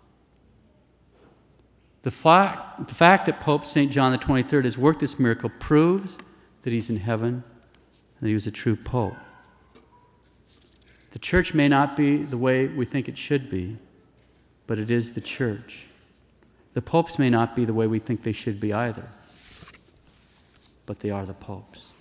The 2.03 2.11
fact, 2.11 2.88
the 2.88 2.95
fact 2.95 3.27
that 3.27 3.41
Pope 3.41 3.65
St. 3.65 3.91
John 3.91 4.12
the 4.12 4.19
23rd 4.19 4.65
has 4.65 4.77
worked 4.77 5.01
this 5.01 5.19
miracle 5.19 5.51
proves 5.61 6.19
that 6.62 6.73
he's 6.73 6.91
in 6.91 6.97
heaven 6.97 7.29
and 7.35 8.21
that 8.21 8.29
he 8.29 8.35
was 8.35 8.47
a 8.47 8.51
true 8.51 8.77
pope. 8.77 9.17
The 11.12 11.19
church 11.19 11.55
may 11.55 11.69
not 11.69 11.97
be 11.97 12.19
the 12.19 12.38
way 12.38 12.67
we 12.67 12.87
think 12.87 13.09
it 13.09 13.19
should 13.19 13.51
be, 13.51 13.77
but 14.67 14.79
it 14.79 14.91
is 14.91 15.12
the 15.12 15.21
church. 15.21 15.87
The 16.75 16.83
popes 16.83 17.19
may 17.19 17.31
not 17.31 17.55
be 17.55 17.65
the 17.65 17.75
way 17.75 17.87
we 17.87 17.99
think 17.99 18.23
they 18.23 18.33
should 18.33 18.59
be 18.59 18.73
either 18.73 19.09
but 20.87 21.01
they 21.01 21.11
are 21.11 21.25
the 21.25 21.35
popes. 21.35 21.92